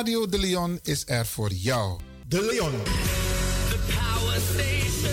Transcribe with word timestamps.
Radio 0.00 0.26
De 0.26 0.38
Leon 0.38 0.78
is 0.82 1.02
er 1.06 1.26
voor 1.26 1.52
jou. 1.52 2.00
De 2.26 2.42
Leon. 2.42 2.72
The 3.68 3.78
Power 3.86 4.40
Station. 4.40 5.12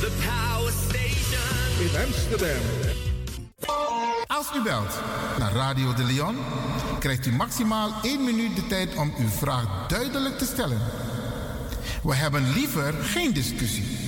The 0.00 0.10
Power 0.26 0.72
Station. 0.86 1.80
In 1.80 2.06
Amsterdam. 2.06 2.62
Als 4.26 4.46
u 4.56 4.62
belt 4.62 5.00
naar 5.38 5.52
Radio 5.52 5.94
De 5.94 6.04
Leon, 6.04 6.36
krijgt 6.98 7.26
u 7.26 7.32
maximaal 7.32 7.92
1 8.02 8.24
minuut 8.24 8.56
de 8.56 8.66
tijd 8.66 8.96
om 8.96 9.14
uw 9.18 9.28
vraag 9.28 9.86
duidelijk 9.88 10.38
te 10.38 10.44
stellen. 10.44 10.80
We 12.02 12.14
hebben 12.14 12.52
liever 12.52 12.94
geen 12.94 13.32
discussie. 13.32 14.07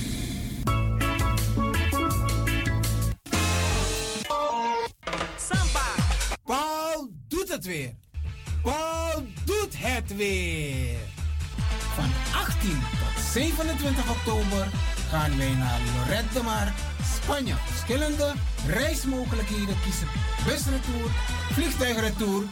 Van 10.21 12.09
18 12.35 12.69
tot 12.69 13.23
27 13.31 14.09
oktober 14.09 14.67
gaan 15.09 15.37
wij 15.37 15.49
naar 15.49 15.79
Lorette 15.95 16.33
de 16.33 16.43
Mar, 16.43 16.73
Spanje. 17.21 17.53
Verschillende 17.65 18.33
reismogelijkheden 18.67 19.75
kiezen. 19.83 20.07
Busretour, 20.45 21.11
vliegtuigretour 21.51 22.43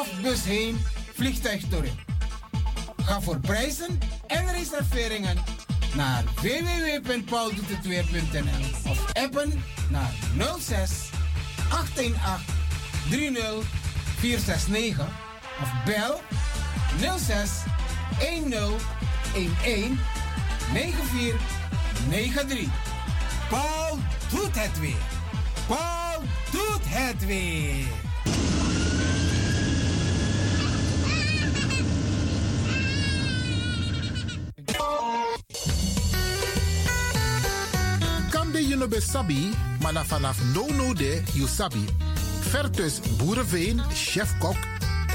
of 0.00 0.20
bus 0.22 0.44
heen, 0.44 0.78
vliegtuig. 1.14 1.62
Ga 3.04 3.20
voor 3.20 3.38
prijzen 3.38 3.98
en 4.26 4.52
reserveringen 4.52 5.36
naar 5.94 6.24
www.pauldoetetweer.nl 6.24 8.90
of 8.90 9.12
appen 9.12 9.62
naar 9.90 10.12
06 10.58 10.90
818 11.70 12.14
30 13.10 13.64
469 14.18 15.06
of 15.60 15.72
bel 15.84 16.20
06 16.98 17.50
10 18.18 18.52
11 18.52 18.82
9493. 20.72 22.68
Paul 23.48 23.98
doet 24.30 24.54
het 24.60 24.80
weer. 24.80 24.96
Paul 25.66 26.22
doet 26.50 26.82
het 26.84 27.26
weer. 27.26 27.86
Kamde 38.30 38.66
you 38.66 38.76
no 38.76 39.00
sabi, 39.00 39.50
maar 39.82 39.92
na 39.92 40.04
vanaf 40.04 40.38
no 40.54 40.66
no 40.66 40.94
de 40.94 41.22
you 41.32 41.48
sabi. 41.48 41.84
Vertus 42.40 43.00
Boerenveen, 43.16 43.80
chef-kok, 43.92 44.56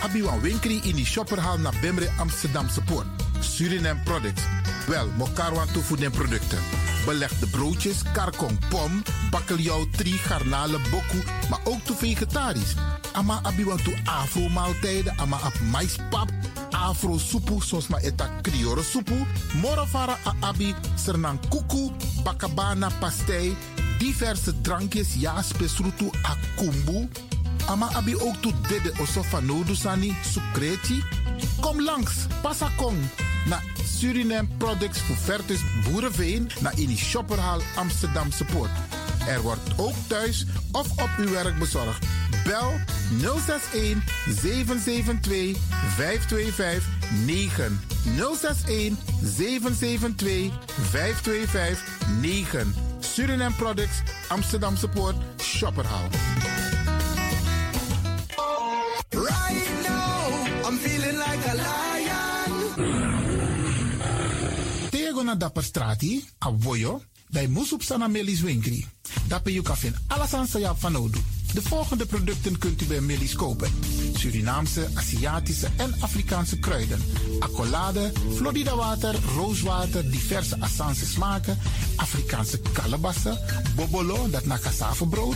abi 0.04 0.22
wan 0.24 0.42
winkri 0.42 0.82
in 0.84 0.96
die 0.96 1.06
shopperhal 1.06 1.60
naar 1.60 1.74
Bemre 1.82 2.10
Amsterdamse 2.20 2.82
Poort. 2.82 3.08
Suriname 3.40 4.00
Products. 4.04 4.42
Wel, 4.88 5.08
mokarwan 5.18 5.68
toevoer 5.72 6.00
den 6.00 6.12
producten. 6.12 6.60
Belegde 7.06 7.48
broodjes, 7.48 8.02
karkong, 8.14 8.60
pom, 8.70 9.04
bakkeljauw, 9.32 9.88
tri, 9.90 10.12
garnalen, 10.12 10.82
boku, 10.92 11.24
maar 11.50 11.60
ook 11.64 11.82
toe 11.84 11.96
vegetarisch. 12.00 12.74
Ama 13.14 13.40
abi 13.44 13.64
wan 13.66 13.84
toe 13.84 13.96
afro 14.04 14.50
maaltijden, 14.50 15.18
ama 15.18 15.36
ap 15.44 15.60
maispap, 15.72 16.30
afro 16.72 17.18
soepu, 17.18 17.62
soms 17.62 17.88
maar 17.88 18.02
eta 18.02 18.30
kriore 18.42 18.84
soepu, 18.84 19.26
morafara 19.62 20.18
a 20.26 20.34
abi, 20.40 20.76
sernang 20.96 21.40
kuku, 21.50 21.92
bakabana 22.24 22.90
pastei, 23.00 23.56
diverse 24.00 24.62
drankjes, 24.62 25.16
ja, 25.20 25.42
spesrutu, 25.42 26.10
akumbu. 26.22 27.08
Ama 27.66 27.90
abi 27.94 28.16
ook 28.16 28.36
toe 28.42 28.54
dede 28.68 28.92
osofa 29.00 29.40
nodusani, 29.40 30.16
sukreti. 30.32 31.04
Kom 31.60 31.82
langs, 31.82 32.14
pasakong, 32.42 32.98
na 33.46 33.62
Suriname 33.86 34.48
Products 34.58 35.00
Vertus 35.24 35.62
Boerenveen, 35.84 36.50
naar 36.60 36.80
in 36.80 36.88
die 36.88 36.98
shopperhal 36.98 37.62
Amsterdamse 37.76 38.46
Poort. 38.46 38.72
Er 39.28 39.42
wordt 39.42 39.70
ook 39.78 39.96
thuis 40.08 40.46
of 40.72 40.92
op 40.92 41.10
uw 41.18 41.30
werk 41.30 41.60
bezorgd. 41.60 42.06
Bel 42.44 42.74
061 43.22 44.04
772 44.42 45.58
525 45.96 46.84
9. 47.26 47.80
061 48.16 48.98
772 49.24 50.52
525 50.90 51.84
9. 52.22 52.76
Suriname 53.00 53.56
Products, 53.56 54.02
Amsterdamse 54.28 54.88
Poort, 54.88 55.16
Shopperhal. 55.42 56.10
Right 59.14 59.70
now, 59.84 60.68
I'm 60.68 60.78
feeling 60.78 61.18
like 61.18 61.46
a 61.46 61.54
lion. 61.54 62.52
Tego 64.90 65.24
na 65.24 65.36
dapper 65.36 65.64
strati, 65.64 66.26
a 66.46 66.52
voyo, 66.58 67.02
bij 67.30 67.48
Moesop 67.48 67.82
Sana 67.82 68.08
Melis 68.08 68.42
Winkri. 68.42 68.88
Dapper 69.28 69.52
you 69.52 69.66
alles 70.08 70.34
aan 70.34 70.48
Sayap 70.48 70.80
van. 70.80 71.12
De 71.54 71.62
volgende 71.62 72.06
producten 72.06 72.58
kunt 72.58 72.82
u 72.82 72.86
bij 72.86 73.02
Melis 73.02 73.36
kopen. 73.36 73.72
Surinaamse, 74.14 74.88
Aziatische 74.94 75.68
en 75.78 75.94
Afrikaanse 76.00 76.60
kruiden. 76.60 77.00
Accolade, 77.40 78.12
Florida 78.36 78.76
water, 78.76 79.16
rooswater, 79.36 80.12
diverse 80.12 80.60
Assange 80.60 81.06
smaken. 81.06 81.58
Afrikaanse 81.96 82.60
kalebassen, 82.74 83.40
bobolo, 83.76 84.30
dat 84.30 84.46
na 84.46 84.58
cassavebrood. 84.58 85.36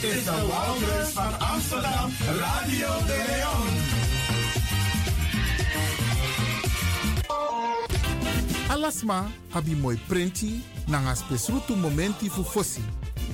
Dit 0.00 0.10
is 0.10 0.24
de 0.24 0.30
Wouders 0.30 1.08
van 1.08 1.40
Amsterdam, 1.40 2.10
Radio 2.38 2.88
de 3.06 3.24
Leon. 3.28 3.66
Alasma 8.68 9.30
abi 9.50 9.74
moi 9.74 9.98
prenti 10.06 10.62
nanga 10.86 11.14
spesrutu 11.14 11.74
momenti 11.74 12.28
fu 12.28 12.42
fosi. 12.42 12.84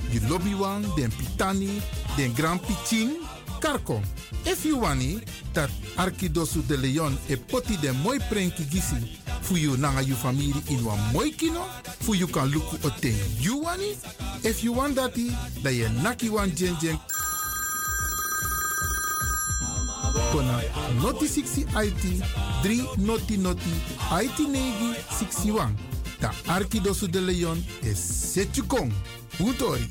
Di 0.09 0.27
lobby 0.27 0.53
wan, 0.53 0.81
den 0.95 1.11
pitani, 1.17 1.81
den 2.15 2.33
grand 2.33 2.61
pitin, 2.61 3.09
karko. 3.59 4.01
If 4.43 4.63
you 4.63 4.79
wani, 4.79 5.23
dat 5.51 5.69
Arkidosu 5.95 6.65
de 6.65 6.77
Leon 6.77 7.17
e 7.27 7.37
poti 7.37 7.79
de 7.79 7.91
moi 7.91 8.19
prenki 8.29 8.65
gisi 8.69 9.17
fu 9.43 9.55
you 9.57 9.77
nanga 9.77 10.01
you 10.01 10.15
family 10.15 10.53
in 10.69 10.83
wa 10.85 10.95
moi 11.11 11.31
kino 11.31 11.65
fu 12.01 12.13
you 12.15 12.27
kan 12.27 12.49
luku 12.51 12.77
o 12.85 12.89
ten 13.01 13.15
you 13.39 13.57
wani. 13.63 13.97
If 14.43 14.63
you 14.63 14.73
want 14.73 14.95
dati 14.95 15.31
da 15.63 15.69
ye 15.69 15.87
naki 16.03 16.29
wan 16.29 16.51
jen 16.55 16.75
jen 16.81 16.97
kona 20.31 20.61
noti 21.01 21.25
60 21.25 21.67
IT 21.75 22.23
3 22.63 22.97
noti 22.97 23.37
noti 23.37 23.73
IT 24.11 24.39
negi 24.39 24.95
61 25.09 25.69
da 26.21 26.31
Arkidosu 26.47 27.07
de 27.07 27.19
Leon 27.21 27.63
e 27.83 27.93
setu 27.95 28.63
kong. 28.67 28.91
Utori. 29.39 29.89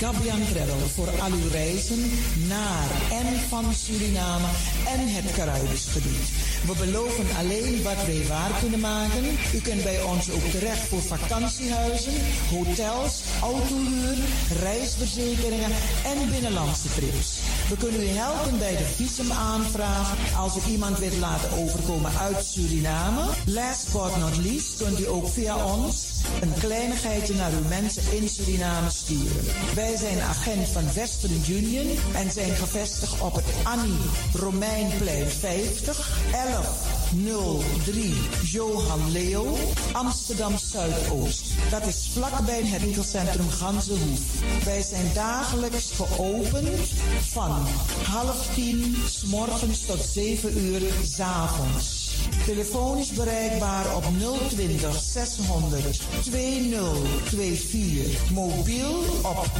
Gabian 0.00 0.40
Travel 0.52 0.88
voor 0.94 1.08
al 1.20 1.30
uw 1.30 1.50
reizen 1.50 2.10
naar 2.48 2.88
en 3.10 3.40
van 3.48 3.74
Suriname 3.74 4.48
en 4.86 5.08
het 5.14 5.32
Caribisch 5.32 5.86
gebied. 5.86 6.49
We 6.66 6.74
beloven 6.78 7.26
alleen 7.38 7.82
wat 7.82 8.04
wij 8.06 8.24
waar 8.28 8.50
kunnen 8.60 8.80
maken. 8.80 9.24
U 9.54 9.60
kunt 9.60 9.82
bij 9.82 10.02
ons 10.02 10.30
ook 10.30 10.44
terecht 10.50 10.88
voor 10.88 11.02
vakantiehuizen, 11.02 12.12
hotels, 12.50 13.22
autohuur, 13.42 14.16
reisverzekeringen 14.62 15.70
en 16.04 16.30
binnenlandse 16.30 16.88
trips. 16.88 17.38
We 17.68 17.76
kunnen 17.76 18.02
u 18.02 18.06
helpen 18.06 18.58
bij 18.58 18.76
de 18.76 18.84
visumaanvraag 18.96 20.16
als 20.36 20.56
u 20.56 20.70
iemand 20.70 20.98
wilt 20.98 21.16
laten 21.16 21.52
overkomen 21.52 22.18
uit 22.18 22.44
Suriname. 22.44 23.22
Last 23.46 23.92
but 23.92 24.16
not 24.16 24.36
least 24.36 24.76
kunt 24.76 25.00
u 25.00 25.08
ook 25.08 25.28
via 25.28 25.64
ons 25.64 26.08
een 26.40 26.52
kleinigheidje 26.58 27.34
naar 27.34 27.52
uw 27.52 27.68
mensen 27.68 28.02
in 28.12 28.28
Suriname 28.28 28.90
sturen. 28.90 29.44
Wij 29.74 29.96
zijn 29.96 30.20
agent 30.20 30.68
van 30.68 30.92
Western 30.94 31.44
Union 31.48 31.88
en 32.14 32.30
zijn 32.30 32.54
gevestigd 32.54 33.20
op 33.20 33.34
het 33.34 33.44
Annie 33.62 33.98
Romeinplein 34.34 35.30
50 35.30 36.18
1103 36.50 38.14
Johan 38.42 39.10
Leo, 39.10 39.56
Amsterdam 39.92 40.58
Zuidoost. 40.58 41.44
Dat 41.70 41.86
is 41.86 42.10
vlakbij 42.12 42.62
het 42.64 42.82
winkelcentrum 42.82 43.50
Ganzenhoef. 43.50 44.20
Wij 44.64 44.82
zijn 44.82 45.10
dagelijks 45.14 45.90
geopend 45.90 46.88
van 47.30 47.66
half 48.06 48.54
tien 48.54 48.96
s 49.06 49.24
morgens 49.24 49.86
tot 49.86 50.02
7 50.12 50.58
uur 50.58 50.80
s 51.04 51.20
avonds. 51.20 52.08
Telefonisch 52.46 53.12
bereikbaar 53.12 53.96
op 53.96 54.04
020 54.48 55.00
600 55.00 56.00
2024. 56.20 58.30
Mobiel 58.30 58.98
op 59.22 59.50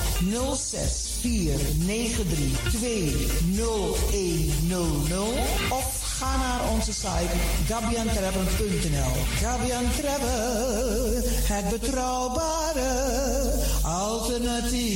06 0.57 1.11
493 1.21 2.73
20100 2.73 5.21
of 5.71 6.10
ga 6.21 6.37
naar 6.37 6.71
onze 6.71 6.93
site 6.93 7.37
gabiantravel.nl. 7.67 9.13
Gabian 9.41 9.85
Travel, 10.01 11.23
het 11.25 11.69
betrouwbare 11.81 13.53
alternatief. 13.83 14.89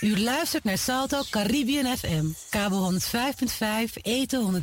U 0.00 0.20
luistert 0.20 0.64
naar 0.64 0.78
Salto 0.78 1.22
Caribbean 1.30 1.96
FM, 1.96 2.24
kabel 2.50 2.92
105.5, 2.92 2.98
eten 4.02 4.62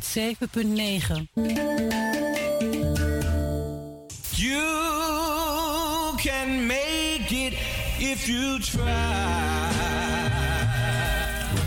You 4.30 6.16
can 6.16 6.66
make 6.66 7.28
it 7.28 7.52
if 7.98 8.26
you 8.26 8.60
try. 8.60 9.59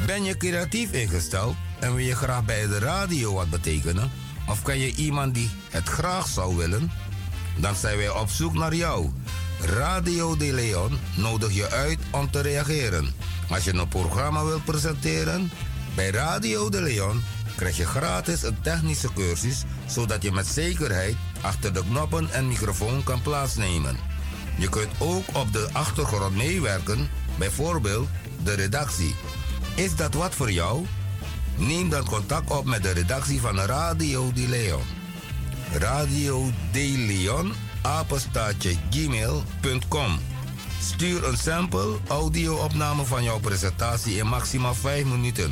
Ben 0.06 0.24
je 0.24 0.38
creatief 0.38 0.92
ingesteld 0.92 1.56
en 1.80 1.96
wil 1.96 2.06
je 2.06 2.16
graag 2.16 2.46
bij 2.46 2.68
de 2.68 2.80
radio 2.80 3.34
wat 3.34 3.50
betekenen? 3.50 4.12
Of 4.50 4.62
ken 4.62 4.80
je 4.80 4.96
iemand 4.96 5.34
die 5.34 5.50
het 5.70 5.88
graag 5.90 6.28
zou 6.28 6.56
willen? 6.56 6.92
Dan 7.58 7.76
zijn 7.76 7.98
wij 7.98 8.10
op 8.10 8.30
zoek 8.30 8.54
naar 8.54 8.76
jou. 8.76 9.12
Radio 9.62 10.38
De 10.38 10.54
Leon 10.54 10.98
nodig 11.16 11.54
je 11.54 11.70
uit 11.70 11.98
om 12.12 12.32
te 12.32 12.42
reageren. 12.42 13.14
Als 13.50 13.64
je 13.64 13.74
een 13.74 13.88
programma 13.88 14.46
wilt 14.46 14.66
presenteren, 14.66 15.52
bij 15.96 16.10
Radio 16.10 16.70
De 16.70 16.82
Leon 16.82 17.24
krijg 17.56 17.78
je 17.78 17.86
gratis 17.86 18.44
een 18.44 18.62
technische 18.62 19.14
cursus, 19.14 19.64
zodat 19.86 20.24
je 20.24 20.32
met 20.32 20.48
zekerheid 20.48 21.16
achter 21.42 21.74
de 21.74 21.84
knoppen 21.90 22.32
en 22.32 22.48
microfoon 22.48 23.04
kan 23.04 23.22
plaatsnemen. 23.22 23.98
Je 24.58 24.70
kunt 24.70 24.92
ook 25.00 25.24
op 25.34 25.54
de 25.54 25.70
achtergrond 25.72 26.36
meewerken, 26.36 27.10
bijvoorbeeld 27.38 28.08
de 28.44 28.54
redactie. 28.54 29.16
Is 29.76 29.96
dat 29.96 30.14
wat 30.14 30.36
voor 30.36 30.52
jou? 30.52 30.86
Neem 31.56 31.90
dan 31.90 32.06
contact 32.06 32.52
op 32.52 32.66
met 32.66 32.84
de 32.84 32.92
redactie 32.92 33.42
van 33.42 33.60
Radio 33.60 34.34
De 34.34 34.48
Leon. 34.48 34.84
Radio 35.72 36.50
De 36.72 36.94
Leon, 36.98 37.54
gmail.com. 38.90 40.20
Stuur 40.82 41.28
een 41.28 41.38
sample 41.38 41.98
audio-opname 42.08 43.06
van 43.06 43.24
jouw 43.24 43.40
presentatie 43.40 44.18
in 44.18 44.28
maximaal 44.28 44.76
5 44.76 45.06
minuten. 45.06 45.52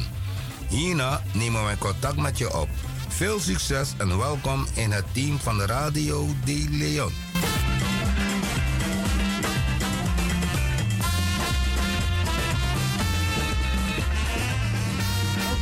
Hierna 0.68 1.22
nemen 1.34 1.64
wij 1.64 1.78
contact 1.78 2.18
met 2.18 2.38
je 2.38 2.58
op. 2.58 2.70
Veel 3.08 3.40
succes 3.40 3.94
en 3.98 4.18
welkom 4.18 4.66
in 4.74 4.92
het 4.92 5.06
team 5.12 5.40
van 5.40 5.62
Radio 5.62 6.28
De 6.46 6.66
Leon. 6.70 7.12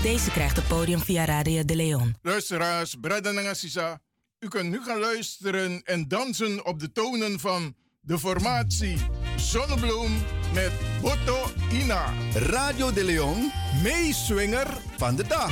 Deze 0.09 0.31
krijgt 0.31 0.56
het 0.56 0.67
podium 0.67 1.00
via 1.00 1.25
Radio 1.25 1.65
De 1.65 1.75
Leon. 1.75 2.15
Luisteraars, 2.21 2.95
Bradden 3.01 3.38
en 3.38 3.50
Assisa, 3.50 4.01
u 4.39 4.47
kunt 4.47 4.69
nu 4.69 4.83
gaan 4.83 5.00
luisteren 5.00 5.81
en 5.83 6.07
dansen 6.07 6.65
op 6.65 6.79
de 6.79 6.91
tonen 6.91 7.39
van 7.39 7.75
de 8.00 8.19
formatie 8.19 8.97
Zonnebloem 9.35 10.11
met 10.53 10.71
Botto 11.01 11.38
Ina. 11.71 12.13
Radio 12.33 12.94
De 12.94 13.03
Leon, 13.03 13.51
meeswinger 13.83 14.67
van 14.97 15.15
de 15.15 15.27
dag. 15.27 15.51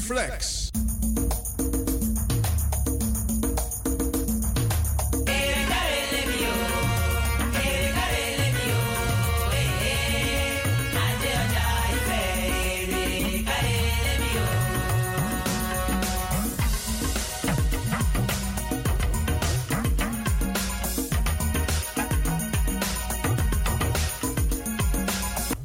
Reflex. 0.00 0.70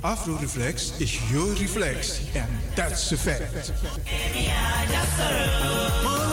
Afro 0.05 0.36
Reflex 0.36 1.01
is 1.01 1.31
your 1.31 1.47
reflex, 1.55 2.33
and 2.36 2.49
that's 2.75 3.12
a 3.12 3.17
fact 3.17 3.71
sorrow. 5.17 6.24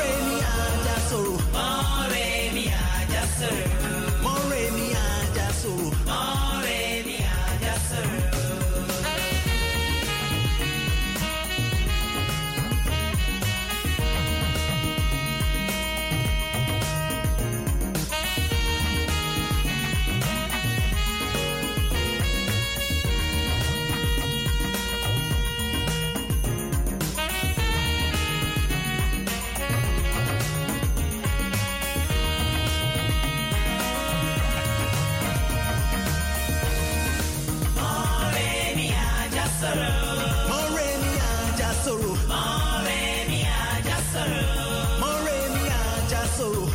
More 42.28 43.26
mi 43.28 43.44
ajaso. 43.44 44.24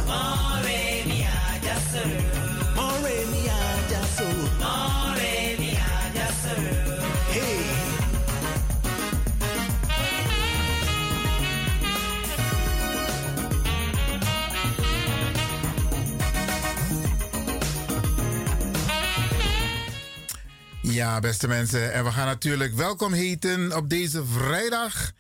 More. 0.06 2.37
Ja, 20.98 21.20
beste 21.20 21.48
mensen. 21.48 21.94
En 21.94 22.04
we 22.04 22.12
gaan 22.12 22.26
natuurlijk 22.26 22.74
welkom 22.74 23.14
heten 23.14 23.76
op 23.76 23.90
deze 23.90 24.26
vrijdag. 24.26 25.12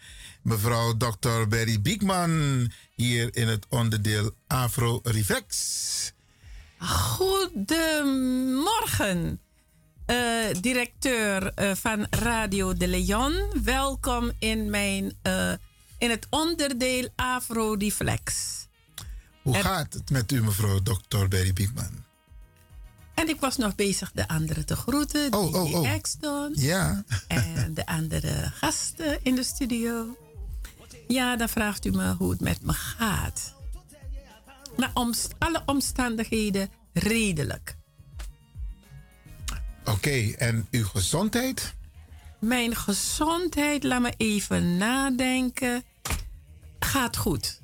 Mevrouw 0.41 0.97
Dr. 0.97 1.47
Berry 1.49 1.81
Biekman 1.81 2.71
hier 2.95 3.35
in 3.35 3.47
het 3.47 3.65
onderdeel 3.69 4.31
Afro 4.47 4.99
Reflex. 5.03 6.13
Goedemorgen, 6.79 7.79
eh, 10.05 10.17
directeur 10.61 11.53
eh, 11.53 11.75
van 11.75 12.07
Radio 12.09 12.73
de 12.73 12.87
Leon. 12.87 13.33
Welkom 13.63 14.31
in, 14.39 14.69
mijn, 14.69 15.13
eh, 15.21 15.51
in 15.97 16.09
het 16.09 16.27
onderdeel 16.29 17.09
Afro 17.15 17.73
Reflex. 17.73 18.55
Hoe 19.41 19.55
gaat 19.55 19.93
het 19.93 20.09
met 20.09 20.31
u, 20.31 20.43
mevrouw 20.43 20.79
Dr. 20.79 21.27
Berry 21.27 21.53
Biekman? 21.53 22.07
En 23.17 23.30
ik 23.30 23.39
was 23.39 23.58
nog 23.58 23.75
bezig 23.75 24.12
de 24.12 24.27
anderen 24.27 24.65
te 24.65 24.75
groeten. 24.75 25.34
Oh, 25.34 25.63
die 25.63 25.75
oh, 25.75 26.21
oh. 26.21 26.49
Ja. 26.53 27.03
En 27.27 27.73
de 27.73 27.86
andere 27.86 28.51
gasten 28.53 29.19
in 29.23 29.36
de 29.36 29.43
studio. 29.43 30.17
Ja, 31.08 31.36
dan 31.36 31.49
vraagt 31.49 31.86
u 31.86 31.91
me 31.91 32.13
hoe 32.13 32.32
het 32.32 32.39
met 32.39 32.62
me 32.62 32.73
gaat. 32.73 33.53
Naar 34.75 34.91
omst- 34.93 35.34
alle 35.38 35.62
omstandigheden 35.65 36.69
redelijk. 36.93 37.75
Oké, 39.86 40.32
en 40.38 40.67
uw 40.71 40.86
gezondheid? 40.86 41.73
Mijn 42.39 42.75
gezondheid, 42.75 43.84
laat 43.84 44.01
me 44.01 44.13
even 44.17 44.77
nadenken, 44.77 45.84
gaat 46.80 47.17
goed. 47.17 47.62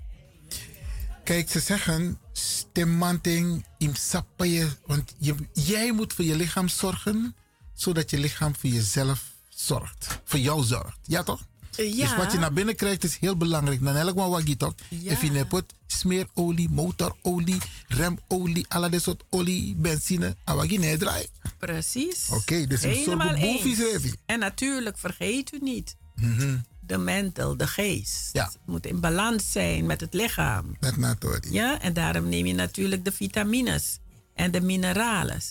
Kijk, 1.24 1.50
ze 1.50 1.60
zeggen 1.60 2.18
stemmanting 2.44 3.66
im 3.78 3.96
sappaye. 3.96 4.68
Want 4.86 5.14
je, 5.18 5.36
jij 5.54 5.92
moet 5.92 6.14
voor 6.14 6.26
je 6.26 6.36
lichaam 6.36 6.68
zorgen, 6.68 7.36
zodat 7.74 8.10
je 8.10 8.20
lichaam 8.20 8.56
voor 8.56 8.70
jezelf 8.70 9.24
zorgt. 9.50 10.20
Voor 10.24 10.40
jou 10.40 10.64
zorgt. 10.64 10.98
Ja 11.04 11.24
toch? 11.24 11.46
Ja. 11.76 12.08
Dus 12.08 12.16
wat 12.16 12.32
je 12.32 12.38
naar 12.38 12.54
binnen 12.54 12.76
krijgt 12.76 13.04
is 13.04 13.18
heel 13.18 13.38
belangrijk. 13.38 13.84
Dan 13.84 13.96
elk 13.96 14.16
wat 14.16 14.48
je 14.48 14.58
toch? 14.58 14.74
If 14.90 15.22
je 15.22 15.32
nepot 15.32 15.74
smeerolie, 15.88 16.70
motorolie, 16.70 17.58
remolie, 17.88 18.66
alle 18.68 18.90
dat 18.90 19.02
soort 19.02 19.24
olie, 19.30 19.76
benzine, 19.76 20.36
awagi 20.44 20.78
nee 20.78 20.98
draai. 20.98 21.26
Precies. 21.58 22.30
Oké, 22.32 22.68
dus 22.68 22.84
een 22.84 23.04
soort 23.04 23.40
boefjes. 23.40 24.14
En 24.26 24.40
natuurlijk, 24.40 24.98
vergeet 24.98 25.54
u 25.54 25.60
niet, 25.62 25.96
Mhm. 26.16 26.58
De 26.86 26.98
mental, 26.98 27.58
de 27.58 27.68
geest. 27.68 28.30
Ja. 28.34 28.46
Het 28.46 28.58
moet 28.66 28.86
in 28.86 29.00
balans 29.00 29.52
zijn 29.52 29.86
met 29.86 30.02
het 30.02 30.14
lichaam. 30.14 30.78
Met 30.80 30.98
natori. 30.98 31.52
Ja, 31.52 31.82
en 31.82 31.94
daarom 31.94 32.30
neem 32.30 32.46
je 32.46 32.54
natuurlijk 32.54 33.06
de 33.06 33.12
vitamines 33.12 34.00
en 34.34 34.52
de 34.52 34.62
mineralen. 34.62 35.42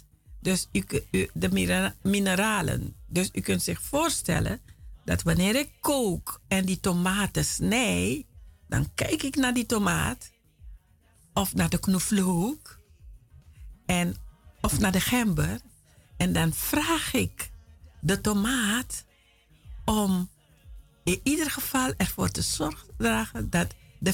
Dus 0.41 0.69
u, 0.73 0.85
de 1.33 1.49
minera- 1.51 1.95
mineralen. 2.03 2.95
Dus 3.07 3.29
u 3.33 3.41
kunt 3.41 3.63
zich 3.63 3.83
voorstellen 3.83 4.61
dat 5.05 5.23
wanneer 5.23 5.55
ik 5.57 5.71
kook 5.81 6.41
en 6.49 6.65
die 6.65 6.81
tomaten 6.81 7.45
snij, 7.45 8.27
dan 8.69 8.91
kijk 8.95 9.23
ik 9.23 9.37
naar 9.37 9.55
die 9.55 9.67
tomaat 9.67 10.31
of 11.35 11.55
naar 11.55 11.69
de 11.69 11.81
knoflook 11.81 12.79
en, 13.87 14.17
of 14.61 14.79
naar 14.79 14.93
de 14.93 15.01
gember 15.01 15.61
en 16.17 16.33
dan 16.33 16.53
vraag 16.53 17.15
ik 17.15 17.51
de 18.01 18.21
tomaat 18.21 19.05
om 19.85 20.29
in 21.05 21.21
ieder 21.23 21.51
geval 21.51 21.93
ervoor 21.97 22.31
te 22.31 22.43
zorgen 22.43 23.51
dat 23.51 23.67
de 23.99 24.13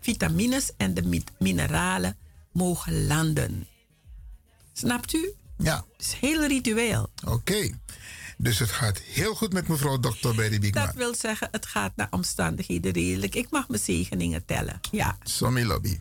vitamines 0.00 0.70
en 0.76 0.94
de 0.94 1.02
mi- 1.02 1.24
mineralen 1.38 2.16
mogen 2.52 3.06
landen. 3.06 3.66
Snapt 4.72 5.14
u? 5.14 5.32
Ja. 5.58 5.76
Het 5.96 6.06
is 6.06 6.12
heel 6.12 6.46
ritueel. 6.46 7.10
Oké. 7.26 7.78
Dus 8.38 8.58
het 8.58 8.70
gaat 8.70 8.98
heel 8.98 9.34
goed 9.34 9.52
met 9.52 9.68
mevrouw 9.68 9.98
Dr. 10.00 10.34
Berry 10.34 10.58
Biekman. 10.58 10.86
Dat 10.86 10.94
wil 10.94 11.14
zeggen, 11.14 11.48
het 11.50 11.66
gaat 11.66 11.96
naar 11.96 12.06
omstandigheden 12.10 12.92
redelijk. 12.92 13.34
Ik 13.34 13.50
mag 13.50 13.68
mijn 13.68 13.80
zegeningen 13.82 14.44
tellen. 14.44 14.80
Ja. 14.90 15.18
Sommi 15.22 15.64
Lobby. 15.64 16.00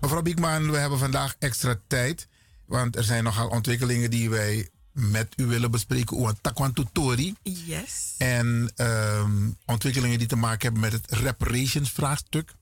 Mevrouw 0.00 0.22
Biekman, 0.22 0.70
we 0.70 0.76
hebben 0.76 0.98
vandaag 0.98 1.34
extra 1.38 1.80
tijd. 1.86 2.28
Want 2.66 2.96
er 2.96 3.04
zijn 3.04 3.24
nogal 3.24 3.48
ontwikkelingen 3.48 4.10
die 4.10 4.30
wij 4.30 4.68
met 5.00 5.32
u 5.36 5.46
willen 5.46 5.70
bespreken. 5.70 6.16
Oe 6.16 6.34
Takwan 6.40 6.72
Tutori. 6.72 7.34
Yes. 7.42 8.14
En 8.18 8.72
ehm, 8.76 9.48
ontwikkelingen 9.66 10.18
die 10.18 10.28
te 10.28 10.36
maken 10.36 10.62
hebben 10.62 10.80
met 10.80 10.92
het 10.92 11.10
reparations 11.10 11.90
vraagstuk. 11.90 12.54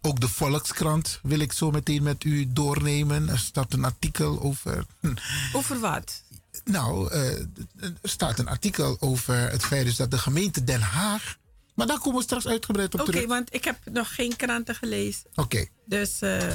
Ook 0.00 0.20
de 0.20 0.28
Volkskrant 0.28 1.20
wil 1.22 1.38
ik 1.38 1.52
zo 1.52 1.70
meteen 1.70 2.02
met 2.02 2.24
u 2.24 2.52
doornemen. 2.52 3.28
Er 3.28 3.38
staat 3.38 3.72
een 3.72 3.84
artikel 3.84 4.42
over. 4.42 4.86
Over 5.52 5.80
wat? 5.80 6.22
Nou, 6.64 7.10
eh, 7.10 7.38
er 7.80 7.94
staat 8.02 8.38
een 8.38 8.48
artikel 8.48 8.96
over 9.00 9.50
het 9.50 9.64
feit 9.64 9.84
dus 9.84 9.96
dat 9.96 10.10
de 10.10 10.18
gemeente 10.18 10.64
Den 10.64 10.80
Haag. 10.80 11.36
Maar 11.74 11.86
daar 11.86 11.98
komen 11.98 12.18
we 12.18 12.24
straks 12.24 12.46
uitgebreid 12.46 12.94
op 12.94 13.00
Oké, 13.00 13.10
terug. 13.10 13.26
want 13.26 13.54
ik 13.54 13.64
heb 13.64 13.78
nog 13.92 14.14
geen 14.14 14.36
kranten 14.36 14.74
gelezen. 14.74 15.24
Oké. 15.34 15.66
Dus 15.86 16.20
eh, 16.20 16.52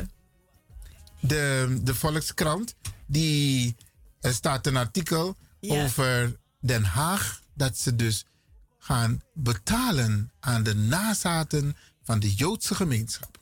de, 1.19 1.77
de 1.81 1.95
Volkskrant, 1.95 2.75
die 3.05 3.75
er 4.21 4.33
staat 4.33 4.67
een 4.67 4.77
artikel 4.77 5.35
over 5.61 6.35
Den 6.59 6.83
Haag. 6.83 7.39
Dat 7.53 7.77
ze 7.77 7.95
dus 7.95 8.25
gaan 8.79 9.21
betalen 9.33 10.31
aan 10.39 10.63
de 10.63 10.75
nazaten 10.75 11.75
van 12.03 12.19
de 12.19 12.33
Joodse 12.33 12.75
gemeenschap. 12.75 13.37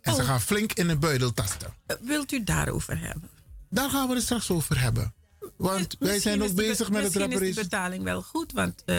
En 0.00 0.14
ze 0.14 0.20
Oh. 0.20 0.26
gaan 0.26 0.40
flink 0.40 0.72
in 0.72 0.88
een 0.88 0.98
buidel 0.98 1.32
tasten. 1.32 1.74
wilt 2.00 2.32
u 2.32 2.44
daarover 2.44 2.98
hebben? 3.00 3.28
Daar 3.70 3.90
gaan 3.90 4.08
we 4.08 4.14
het 4.14 4.22
straks 4.22 4.50
over 4.50 4.80
hebben. 4.80 5.14
Want 5.56 5.96
wij 5.98 6.20
zijn 6.20 6.42
ook 6.42 6.54
bezig 6.54 6.86
be- 6.86 6.92
met 6.92 7.02
het 7.02 7.14
Misschien 7.14 7.20
is 7.30 7.38
reparations. 7.38 7.68
betaling 7.68 8.04
wel 8.04 8.22
goed, 8.22 8.52
want 8.52 8.82
eh, 8.84 8.96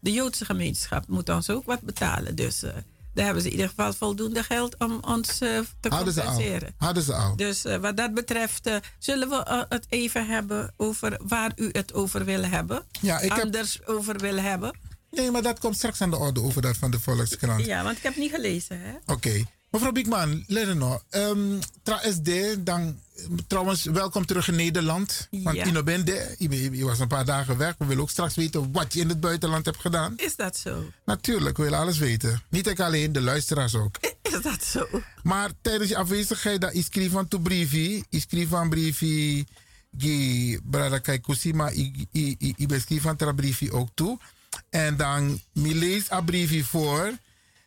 de 0.00 0.12
Joodse 0.12 0.44
gemeenschap 0.44 1.06
moet 1.08 1.28
ons 1.28 1.50
ook 1.50 1.64
wat 1.66 1.80
betalen. 1.80 2.34
Dus 2.34 2.62
eh, 2.62 2.72
daar 3.14 3.24
hebben 3.24 3.42
ze 3.42 3.48
in 3.48 3.54
ieder 3.54 3.68
geval 3.68 3.92
voldoende 3.92 4.42
geld 4.42 4.78
om 4.78 4.98
ons 5.00 5.28
eh, 5.28 5.58
te 5.80 5.88
Hadden 5.88 6.14
compenseren. 6.14 6.74
Hadden 6.76 7.02
ze 7.02 7.14
al. 7.14 7.36
Dus 7.36 7.64
eh, 7.64 7.76
wat 7.76 7.96
dat 7.96 8.14
betreft 8.14 8.66
eh, 8.66 8.76
zullen 8.98 9.28
we 9.28 9.64
het 9.68 9.86
even 9.88 10.26
hebben 10.26 10.72
over 10.76 11.20
waar 11.22 11.52
u 11.56 11.68
het 11.72 11.94
over 11.94 12.24
wil 12.24 12.44
hebben. 12.44 12.84
Ja, 13.00 13.20
ik 13.20 13.32
heb- 13.32 13.42
Anders 13.42 13.86
over 13.86 14.18
wil 14.18 14.36
hebben. 14.36 14.78
Nee, 15.10 15.30
maar 15.30 15.42
dat 15.42 15.58
komt 15.58 15.76
straks 15.76 16.00
aan 16.00 16.10
de 16.10 16.16
orde 16.16 16.42
over 16.42 16.62
dat 16.62 16.76
van 16.76 16.90
de 16.90 17.00
Volkskrant. 17.00 17.66
Ja, 17.66 17.82
want 17.82 17.96
ik 17.96 18.02
heb 18.02 18.16
niet 18.16 18.30
gelezen, 18.30 18.80
hè? 18.80 19.12
Oké. 19.12 19.44
Mevrouw 19.70 19.92
Biekman, 19.92 20.44
let 20.46 20.74
nog. 20.74 21.04
Um, 21.10 21.58
tra 21.82 22.00
SD, 22.12 22.30
dan 22.58 23.00
trouwens 23.46 23.84
welkom 23.84 24.26
terug 24.26 24.48
in 24.48 24.54
Nederland. 24.54 25.28
Want 25.30 25.56
Ja. 25.56 25.64
Ino 25.64 25.82
Bende, 25.82 26.34
je, 26.38 26.76
je 26.76 26.84
was 26.84 26.98
een 26.98 27.08
paar 27.08 27.24
dagen 27.24 27.56
weg. 27.56 27.74
We 27.78 27.84
willen 27.84 28.02
ook 28.02 28.10
straks 28.10 28.34
weten 28.34 28.72
wat 28.72 28.92
je 28.92 29.00
in 29.00 29.08
het 29.08 29.20
buitenland 29.20 29.64
hebt 29.64 29.80
gedaan. 29.80 30.12
Is 30.16 30.36
dat 30.36 30.56
zo? 30.56 30.90
Natuurlijk, 31.04 31.56
we 31.56 31.62
willen 31.62 31.78
alles 31.78 31.98
weten. 31.98 32.42
Niet 32.48 32.66
ik 32.66 32.80
alleen, 32.80 33.12
de 33.12 33.20
luisteraars 33.20 33.74
ook. 33.74 33.96
Is 34.22 34.42
dat 34.42 34.64
zo? 34.64 34.86
Maar 35.22 35.50
tijdens 35.60 35.90
je 35.90 35.96
afwezigheid, 35.96 36.60
dat 36.60 36.72
is 36.72 36.88
van 37.10 37.28
to 37.28 37.38
briefie. 37.38 38.04
Ik 38.08 38.24
schreef 38.28 38.48
van 38.48 38.68
briefie. 38.68 39.46
Die 39.90 40.60
brada 40.70 40.98
kai 40.98 41.18
kusima, 41.18 41.68
ik 41.68 42.68
beschrijf 42.68 43.02
van 43.02 43.16
tra 43.16 43.32
briefie 43.32 43.72
ook 43.72 43.88
toe. 43.94 44.18
En 44.70 44.96
dan, 44.96 45.40
mi 45.52 45.78
lees 45.78 46.10
a 46.12 46.20
briefie 46.20 46.64
voor. 46.64 47.12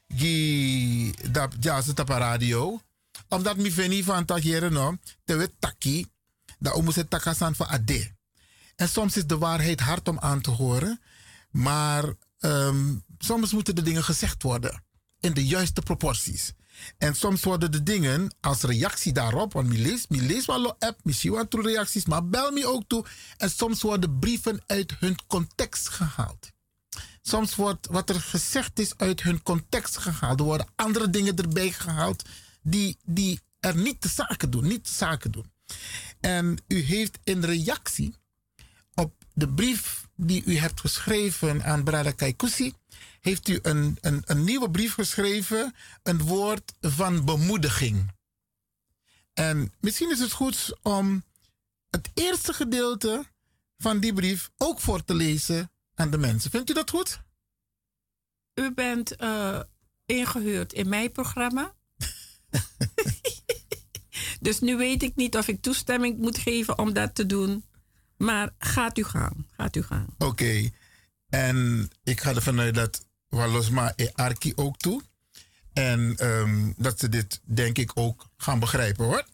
Die, 0.07 1.31
dat, 1.31 1.55
ja, 1.59 1.81
ze 1.81 1.91
op 1.95 2.09
radio. 2.09 2.81
Omdat 3.29 3.57
mi 3.57 3.71
veni 3.71 4.03
van 4.03 4.25
tak 4.25 4.41
hier 4.41 4.71
no, 4.71 4.97
te 5.23 5.35
we 5.35 5.51
taki. 5.59 6.05
Dat 6.59 6.73
omus 6.73 6.95
het 6.95 7.09
takasan 7.09 7.55
van 7.55 7.67
ade. 7.67 8.11
En 8.75 8.89
soms 8.89 9.17
is 9.17 9.27
de 9.27 9.37
waarheid 9.37 9.79
hard 9.79 10.07
om 10.07 10.19
aan 10.19 10.41
te 10.41 10.49
horen. 10.49 11.01
Maar 11.51 12.13
ehm, 12.39 12.95
soms 13.17 13.53
moeten 13.53 13.75
de 13.75 13.81
dingen 13.81 14.03
gezegd 14.03 14.43
worden. 14.43 14.83
In 15.19 15.33
de 15.33 15.45
juiste 15.45 15.81
proporties. 15.81 16.53
En 16.97 17.15
soms 17.15 17.43
worden 17.43 17.71
de 17.71 17.83
dingen 17.83 18.35
als 18.39 18.61
reactie 18.61 19.13
daarop, 19.13 19.53
want 19.53 19.67
mi 19.67 19.81
lees, 19.81 20.07
mi 20.07 20.21
lees 20.21 20.45
wel 20.45 20.79
app, 20.79 20.99
misschien 21.03 21.31
wel 21.31 21.45
reacties, 21.49 22.05
maar 22.05 22.27
bel 22.27 22.51
me 22.51 22.67
ook 22.67 22.83
toe. 22.87 23.05
En 23.37 23.49
soms 23.49 23.81
worden 23.81 24.19
brieven 24.19 24.63
uit 24.67 24.93
hun 24.99 25.17
context 25.27 25.89
gehaald. 25.89 26.52
Soms 27.25 27.55
wordt 27.55 27.87
wat 27.87 28.09
er 28.09 28.21
gezegd 28.21 28.79
is 28.79 28.97
uit 28.97 29.21
hun 29.21 29.43
context 29.43 29.97
gehaald. 29.97 30.39
Er 30.39 30.45
worden 30.45 30.67
andere 30.75 31.09
dingen 31.09 31.35
erbij 31.35 31.71
gehaald 31.71 32.23
die, 32.61 32.97
die 33.03 33.39
er 33.59 33.75
niet 33.75 34.01
de 34.01 34.09
zaken 34.09 34.49
doen, 34.49 34.67
niet 34.67 34.85
de 34.85 34.93
zaken 34.93 35.31
doen. 35.31 35.51
En 36.19 36.57
u 36.67 36.79
heeft 36.79 37.19
in 37.23 37.43
reactie 37.43 38.15
op 38.93 39.13
de 39.33 39.49
brief 39.49 40.07
die 40.15 40.43
u 40.45 40.57
hebt 40.57 40.79
geschreven 40.79 41.63
aan 41.63 41.83
Brada 41.83 42.11
Kaikousi, 42.11 42.73
heeft 43.21 43.47
u 43.47 43.59
een, 43.61 43.97
een, 44.01 44.21
een 44.25 44.43
nieuwe 44.43 44.71
brief 44.71 44.93
geschreven, 44.93 45.75
een 46.03 46.21
woord 46.21 46.73
van 46.81 47.25
bemoediging. 47.25 48.11
En 49.33 49.73
misschien 49.79 50.11
is 50.11 50.19
het 50.19 50.31
goed 50.31 50.77
om 50.81 51.23
het 51.89 52.09
eerste 52.13 52.53
gedeelte 52.53 53.25
van 53.77 53.99
die 53.99 54.13
brief 54.13 54.49
ook 54.57 54.79
voor 54.79 55.03
te 55.03 55.13
lezen 55.13 55.71
aan 55.95 56.11
de 56.11 56.17
mensen. 56.17 56.51
Vindt 56.51 56.69
u 56.69 56.73
dat 56.73 56.89
goed? 56.89 57.21
U 58.53 58.73
bent 58.73 59.15
eh, 59.15 59.59
ingehuurd 60.05 60.73
in 60.73 60.89
mijn 60.89 61.11
programma. 61.11 61.73
dus 64.39 64.59
nu 64.59 64.77
weet 64.77 65.03
ik 65.03 65.15
niet 65.15 65.37
of 65.37 65.47
ik 65.47 65.61
toestemming 65.61 66.17
moet 66.17 66.37
geven 66.37 66.77
om 66.77 66.93
dat 66.93 67.15
te 67.15 67.25
doen. 67.25 67.65
Maar 68.17 68.49
gaat 68.57 68.97
u 68.97 69.03
gang. 69.03 69.45
Gaat 69.51 69.75
u 69.75 69.83
gang. 69.83 70.07
Oké. 70.17 70.69
En 71.29 71.89
ik 72.03 72.21
ga 72.21 72.35
ervan 72.35 72.59
uit 72.59 72.75
dat 72.75 73.05
Walosma 73.29 73.93
en 73.95 74.13
Arki 74.13 74.53
ook 74.55 74.77
toe. 74.77 75.01
En 75.73 76.13
ehm, 76.17 76.71
dat 76.77 76.99
ze 76.99 77.09
dit 77.09 77.41
denk 77.43 77.77
ik 77.77 77.91
ook 77.93 78.29
gaan 78.37 78.59
begrijpen 78.59 79.05
hoor. 79.05 79.25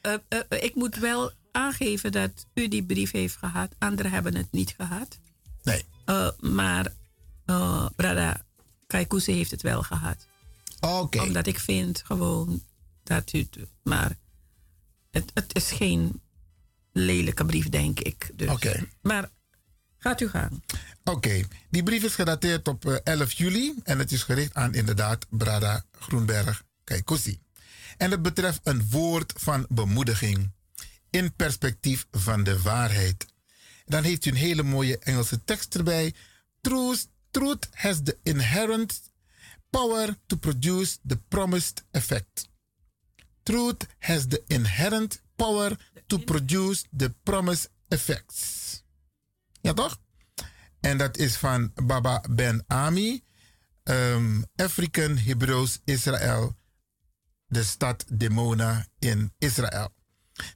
Eh, 0.00 0.14
eh, 0.28 0.62
ik 0.62 0.74
moet 0.74 0.96
wel 0.96 1.32
aangeven 1.52 2.12
dat 2.12 2.46
u 2.54 2.68
die 2.68 2.84
brief 2.84 3.10
heeft 3.10 3.36
gehad. 3.36 3.74
Anderen 3.78 4.12
hebben 4.12 4.36
het 4.36 4.52
niet 4.52 4.74
gehad. 4.76 5.18
Nee. 5.62 5.84
Eh, 6.04 6.28
maar 6.40 6.94
uh, 7.46 7.86
Brada 7.96 8.44
Kaikousi 8.86 9.32
heeft 9.32 9.50
het 9.50 9.62
wel 9.62 9.82
gehad. 9.82 10.26
Oké. 10.80 11.20
Omdat 11.20 11.46
ik 11.46 11.58
vind 11.58 12.02
gewoon 12.04 12.62
dat 13.02 13.32
u... 13.32 13.38
het- 13.38 13.68
Maar 13.82 14.16
het, 15.10 15.30
het 15.34 15.54
is 15.56 15.70
geen 15.70 16.20
lelijke 16.92 17.44
brief, 17.44 17.68
denk 17.68 18.00
ik. 18.00 18.30
Dus. 18.34 18.48
Oké. 18.48 18.86
Maar 19.02 19.30
gaat 19.98 20.20
u 20.20 20.28
gaan. 20.28 20.62
Oké, 21.04 21.42
die 21.70 21.82
brief 21.82 22.02
is 22.02 22.14
gedateerd 22.14 22.68
op 22.68 22.84
eh, 22.86 22.96
11 23.04 23.32
juli 23.32 23.74
en 23.82 23.98
het 23.98 24.12
is 24.12 24.22
gericht 24.22 24.54
aan 24.54 24.74
inderdaad 24.74 25.26
Brada 25.30 25.84
Groenberg 25.98 26.64
Kaikousi. 26.84 27.40
En 27.96 28.10
het 28.10 28.22
betreft 28.22 28.60
een 28.62 28.88
woord 28.90 29.32
van 29.36 29.66
bemoediging 29.68 30.50
in 31.10 31.32
perspectief 31.34 32.06
van 32.10 32.42
de 32.42 32.62
waarheid. 32.62 33.26
Dan 33.88 34.02
heeft 34.02 34.24
u 34.24 34.30
een 34.30 34.36
hele 34.36 34.62
mooie 34.62 34.98
Engelse 34.98 35.44
tekst 35.44 35.74
erbij. 35.74 36.14
Truth, 36.60 37.08
truth 37.30 37.68
has 37.70 38.00
the 38.04 38.18
inherent 38.22 39.10
power 39.70 40.16
to 40.26 40.36
produce 40.36 40.98
the 41.06 41.16
promised 41.28 41.84
effect. 41.90 42.48
Truth 43.42 43.86
has 43.98 44.26
the 44.28 44.42
inherent 44.46 45.22
power 45.36 45.76
to 46.06 46.18
produce 46.18 46.84
the 46.96 47.14
promised 47.22 47.70
effects. 47.88 48.82
Ja 49.60 49.72
toch? 49.72 49.98
En 50.80 50.98
dat 50.98 51.16
is 51.16 51.36
van 51.36 51.72
Baba 51.74 52.24
Ben 52.30 52.64
Ami, 52.66 53.22
ehm, 53.82 54.42
African 54.56 55.16
Hebrews 55.16 55.80
Israël, 55.84 56.56
de 57.46 57.62
stad 57.62 58.04
Demona 58.08 58.86
in 58.98 59.32
Israël. 59.38 59.92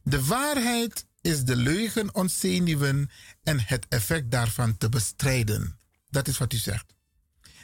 De 0.02 0.24
waarheid 0.24 1.06
is 1.22 1.44
de 1.44 1.56
leugen 1.56 2.14
ontzenuwen 2.14 3.10
en 3.42 3.60
het 3.60 3.86
effect 3.88 4.30
daarvan 4.30 4.76
te 4.76 4.88
bestrijden. 4.88 5.78
Dat 6.10 6.28
is 6.28 6.38
wat 6.38 6.52
u 6.52 6.56
zegt. 6.56 6.94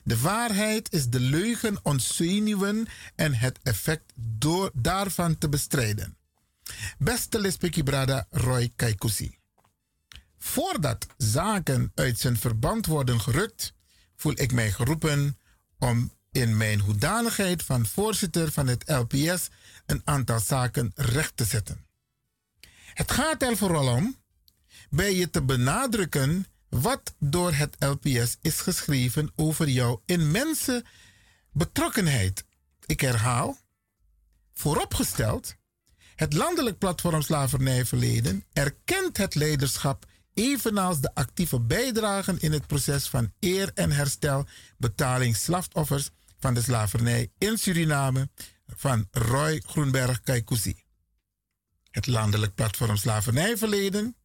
De 0.05 0.21
waarheid 0.21 0.93
is 0.93 1.09
de 1.09 1.21
leugen 1.21 1.79
ontzenuwen 1.83 2.87
en 3.15 3.35
het 3.35 3.59
effect 3.63 4.13
door, 4.15 4.71
daarvan 4.75 5.39
te 5.39 5.49
bestrijden. 5.49 6.17
Beste 6.99 7.41
Lespeki 7.41 7.83
Brada 7.83 8.27
Roy 8.31 8.73
Kaikousi. 8.77 9.39
Voordat 10.39 11.07
zaken 11.17 11.93
uit 11.95 12.19
zijn 12.19 12.37
verband 12.37 12.87
worden 12.87 13.21
gerukt, 13.21 13.73
voel 14.17 14.33
ik 14.41 14.53
mij 14.53 14.73
geroepen 14.73 15.39
om 15.79 16.13
in 16.33 16.57
mijn 16.57 16.81
hoedanigheid 16.81 17.63
van 17.63 17.87
voorzitter 17.87 18.53
van 18.53 18.67
het 18.67 18.89
LPS 18.89 19.49
een 19.87 20.03
aantal 20.05 20.41
zaken 20.41 20.93
recht 20.95 21.37
te 21.37 21.45
zetten. 21.45 21.88
Het 22.99 23.13
gaat 23.13 23.43
er 23.43 23.57
vooral 23.57 23.97
om 23.97 24.17
bij 24.91 25.15
je 25.15 25.31
te 25.31 25.43
benadrukken 25.43 26.47
wat 26.69 27.15
door 27.19 27.53
het 27.53 27.77
LPS 27.79 28.37
is 28.41 28.61
geschreven 28.61 29.33
over 29.37 29.69
jouw 29.69 30.03
immense 30.07 30.85
betrokkenheid. 31.53 32.45
Ik 32.87 33.01
herhaal, 33.01 33.59
vooropgesteld, 34.53 35.55
het 36.15 36.33
landelijk 36.33 36.79
platform 36.79 37.23
Slavernijverleden 37.23 38.45
erkent 38.53 39.17
het 39.17 39.35
leiderschap 39.35 40.05
evenals 40.35 41.01
de 41.01 41.15
actieve 41.15 41.61
bijdragen 41.61 42.41
in 42.41 42.53
het 42.53 42.67
proces 42.67 43.09
van 43.09 43.33
eer 43.41 43.71
en 43.75 43.91
herstel 43.91 44.47
betaling 44.77 45.37
slachtoffers 45.37 46.11
van 46.39 46.55
de 46.55 46.63
slavernij 46.63 47.31
in 47.39 47.59
Suriname 47.59 48.29
van 48.67 49.09
Roy 49.11 49.63
Groenberg 49.67 50.21
Kaikousi. 50.21 50.87
Het 51.91 52.07
landelijk 52.07 52.55
platform 52.55 52.97
Slavernijverleden 52.97 54.17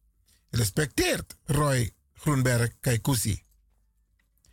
respecteert 0.50 1.36
Roy 1.44 1.92
Groenberg 2.14 2.70
Kaikousi. 2.80 3.42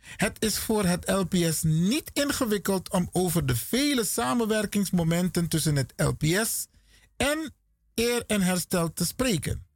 Het 0.02 0.42
is 0.42 0.58
voor 0.58 0.84
het 0.84 1.10
LPS 1.10 1.62
niet 1.62 2.10
ingewikkeld 2.12 2.90
om 2.90 3.08
over 3.12 3.46
de 3.46 3.56
vele 3.56 4.04
samenwerkingsmomenten 4.04 5.48
tussen 5.48 5.76
het 5.76 5.92
LPS 5.96 6.66
en 7.16 7.54
eer 7.94 8.24
en 8.26 8.42
herstel 8.42 8.92
te 8.92 9.06
spreken. 9.06 9.66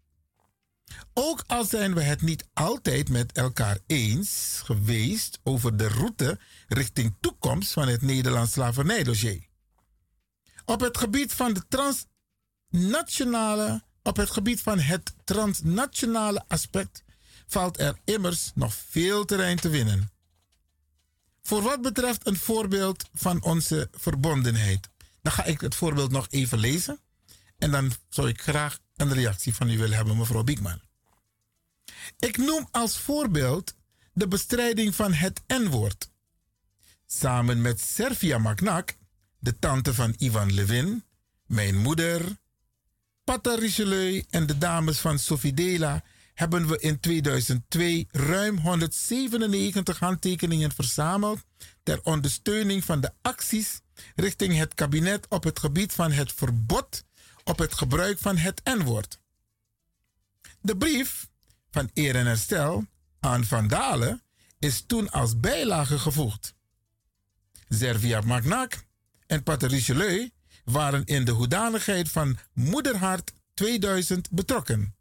Ook 1.14 1.44
al 1.46 1.64
zijn 1.64 1.94
we 1.94 2.02
het 2.02 2.22
niet 2.22 2.48
altijd 2.52 3.08
met 3.08 3.32
elkaar 3.32 3.78
eens 3.86 4.60
geweest 4.64 5.38
over 5.42 5.76
de 5.76 5.88
route 5.88 6.38
richting 6.68 7.16
toekomst 7.20 7.72
van 7.72 7.88
het 7.88 8.02
Nederlands 8.02 8.52
slavernijdossier. 8.52 9.46
Op 10.64 10.80
het 10.80 10.98
gebied 10.98 11.32
van 11.32 11.52
de 11.52 11.62
transnationale, 12.70 13.82
op 14.02 14.16
het 14.16 14.30
gebied 14.30 14.60
van 14.60 14.78
het 14.78 15.14
transnationale 15.24 16.44
aspect 16.48 17.04
valt 17.46 17.78
er 17.78 17.98
immers 18.04 18.50
nog 18.54 18.74
veel 18.74 19.24
terrein 19.24 19.56
te 19.56 19.68
winnen. 19.68 20.10
Voor 21.42 21.62
wat 21.62 21.82
betreft 21.82 22.26
een 22.26 22.36
voorbeeld 22.36 23.08
van 23.14 23.42
onze 23.42 23.88
verbondenheid, 23.92 24.88
dan 25.22 25.32
ga 25.32 25.44
ik 25.44 25.60
het 25.60 25.74
voorbeeld 25.74 26.10
nog 26.10 26.26
even 26.30 26.58
lezen 26.58 27.00
en 27.58 27.70
dan 27.70 27.92
zou 28.08 28.28
ik 28.28 28.42
graag 28.42 28.78
een 28.96 29.12
reactie 29.12 29.54
van 29.54 29.70
u 29.70 29.78
willen 29.78 29.96
hebben, 29.96 30.16
mevrouw 30.16 30.42
Biekman. 30.42 30.80
Ik 32.18 32.36
noem 32.36 32.68
als 32.70 32.98
voorbeeld 32.98 33.74
de 34.12 34.28
bestrijding 34.28 34.94
van 34.94 35.12
het 35.12 35.42
N-woord. 35.46 36.10
Samen 37.06 37.60
met 37.60 37.80
Servia 37.80 38.38
Magnak, 38.38 38.96
de 39.38 39.58
tante 39.58 39.94
van 39.94 40.14
Ivan 40.18 40.52
Levin, 40.52 41.04
mijn 41.46 41.76
moeder, 41.76 42.38
Patta 43.26 43.54
Richelieu 43.54 44.24
en 44.30 44.46
de 44.46 44.58
dames 44.58 44.98
van 44.98 45.18
Sofidela 45.18 46.02
hebben 46.34 46.66
we 46.68 46.78
in 46.78 47.00
2002 47.00 48.08
ruim 48.10 48.58
197 48.58 49.98
handtekeningen 49.98 50.72
verzameld 50.72 51.44
ter 51.82 52.00
ondersteuning 52.02 52.84
van 52.84 53.00
de 53.00 53.12
acties 53.22 53.80
richting 54.14 54.56
het 54.56 54.74
kabinet 54.74 55.26
op 55.28 55.44
het 55.44 55.58
gebied 55.58 55.92
van 55.92 56.12
het 56.12 56.32
verbod 56.32 57.04
op 57.44 57.58
het 57.58 57.74
gebruik 57.74 58.18
van 58.18 58.36
het 58.36 58.60
N-woord. 58.64 59.20
De 60.60 60.76
brief 60.76 61.28
van 61.70 61.90
Eer 61.94 62.16
en 62.16 62.26
Herstel 62.26 62.86
aan 63.20 63.44
Van 63.44 63.68
Dalen 63.68 64.22
is 64.58 64.84
toen 64.86 65.10
als 65.10 65.40
bijlage 65.40 65.98
gevoegd. 65.98 66.54
Servia 67.68 68.20
Magnac 68.20 68.84
en 69.26 69.42
Pater 69.42 69.68
Richelieu 69.68 70.30
waren 70.66 71.04
in 71.04 71.24
de 71.24 71.30
hoedanigheid 71.30 72.10
van 72.10 72.38
Moederhart 72.52 73.32
2000 73.54 74.30
betrokken. 74.30 74.94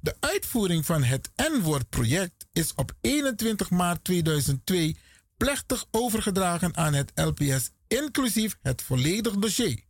De 0.00 0.16
uitvoering 0.20 0.86
van 0.86 1.02
het 1.02 1.30
N-woord-project 1.36 2.46
is 2.52 2.74
op 2.74 2.92
21 3.00 3.70
maart 3.70 4.04
2002 4.04 4.96
plechtig 5.36 5.86
overgedragen 5.90 6.76
aan 6.76 6.94
het 6.94 7.12
LPS, 7.14 7.70
inclusief 7.86 8.58
het 8.62 8.82
volledige 8.82 9.38
dossier. 9.38 9.82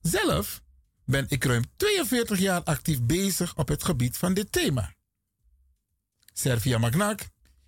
Zelf 0.00 0.62
ben 1.04 1.26
ik 1.28 1.44
ruim 1.44 1.64
42 1.76 2.38
jaar 2.38 2.62
actief 2.62 3.02
bezig 3.02 3.56
op 3.56 3.68
het 3.68 3.84
gebied 3.84 4.16
van 4.16 4.34
dit 4.34 4.52
thema. 4.52 4.94
Servia 6.32 6.78
Magnac 6.78 7.20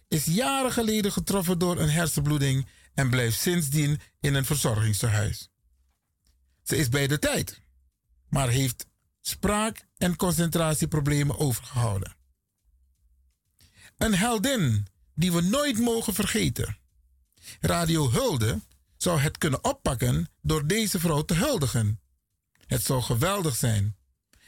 is 0.09 0.25
jaren 0.25 0.73
geleden 0.73 1.13
getroffen 1.13 1.59
door 1.59 1.81
een 1.81 1.91
hersenbloeding 1.91 2.67
en 2.95 3.11
blijft 3.11 3.41
sindsdien 3.41 4.01
in 4.21 4.35
een 4.35 4.45
verzorgingstehuis. 4.45 5.52
Ze 6.63 6.77
is 6.77 6.89
bij 6.89 7.07
de 7.07 7.19
tijd, 7.19 7.61
maar 8.29 8.49
heeft 8.49 8.87
spraak- 9.21 9.87
en 9.97 10.17
concentratieproblemen 10.17 11.39
overgehouden. 11.39 12.17
Een 13.99 14.15
heldin 14.15 14.87
die 15.15 15.33
we 15.33 15.41
nooit 15.41 15.79
mogen 15.79 16.15
vergeten. 16.15 16.77
Radio 17.61 18.11
Hulde 18.11 18.61
zou 18.97 19.21
het 19.21 19.39
kunnen 19.39 19.65
oppakken 19.65 20.29
door 20.41 20.67
deze 20.67 21.01
vrouw 21.01 21.23
te 21.23 21.35
huldigen. 21.35 22.01
Het 22.67 22.83
zou 22.83 23.03
geweldig 23.03 23.57
zijn. 23.57 23.97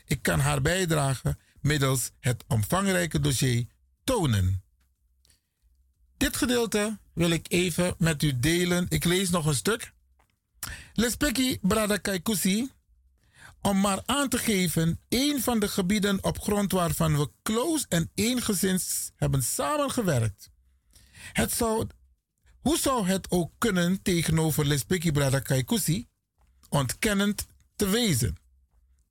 Ik 0.05 0.22
kan 0.22 0.40
haar 0.40 0.62
bijdrage 0.62 1.37
middels 1.61 2.11
het 2.20 2.44
omvangrijke 2.48 3.20
dossier 3.20 3.66
tonen. 4.05 4.62
Dit 6.16 6.37
gedeelte 6.37 6.98
wil 7.12 7.31
ik 7.31 7.46
even 7.48 7.94
met 7.98 8.22
u 8.22 8.38
delen. 8.38 8.87
Ik 8.88 9.05
lees 9.05 9.31
nog 9.31 9.46
een 9.46 9.55
stuk. 9.55 9.92
Lespeki 10.97 11.59
Brada 11.63 11.97
Kaikusi, 11.97 12.71
om 13.61 13.81
maar 13.81 14.03
aan 14.07 14.29
te 14.29 14.39
geven, 14.39 15.01
een 15.09 15.43
van 15.43 15.59
de 15.59 15.69
gebieden 15.69 16.25
op 16.25 16.41
grond 16.41 16.73
waarvan 16.73 17.19
we 17.19 17.31
close 17.43 17.87
en 17.89 18.11
eengezins 18.15 19.11
hebben 19.17 19.43
samengewerkt. 19.43 20.51
Het 21.33 21.53
zou, 21.53 21.87
hoe 22.61 22.79
zou 22.79 23.07
het 23.07 23.31
ook 23.31 23.53
kunnen 23.59 24.03
tegenover 24.03 24.67
Lespeki 24.67 25.13
Brada 25.13 25.41
Kaikusi 25.41 26.09
ontkennend 26.69 27.47
te 27.77 27.89
wezen? 27.89 28.37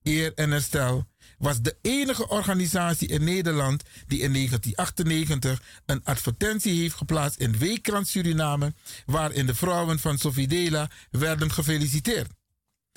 Eer 0.04 0.34
en 0.34 0.52
herstel 0.52 1.06
was 1.43 1.62
de 1.62 1.77
enige 1.82 2.27
organisatie 2.27 3.08
in 3.08 3.23
Nederland 3.23 3.84
die 4.08 4.19
in 4.19 4.34
1998 4.34 5.62
een 5.86 6.03
advertentie 6.03 6.82
heeft 6.82 6.95
geplaatst 6.95 7.39
in 7.39 7.58
Weekrant 7.58 8.08
Suriname, 8.08 8.73
waarin 9.06 9.45
de 9.45 9.56
vrouwen 9.56 9.99
van 9.99 10.17
Sofidela 10.17 10.89
werden 11.12 11.51
gefeliciteerd. 11.51 12.32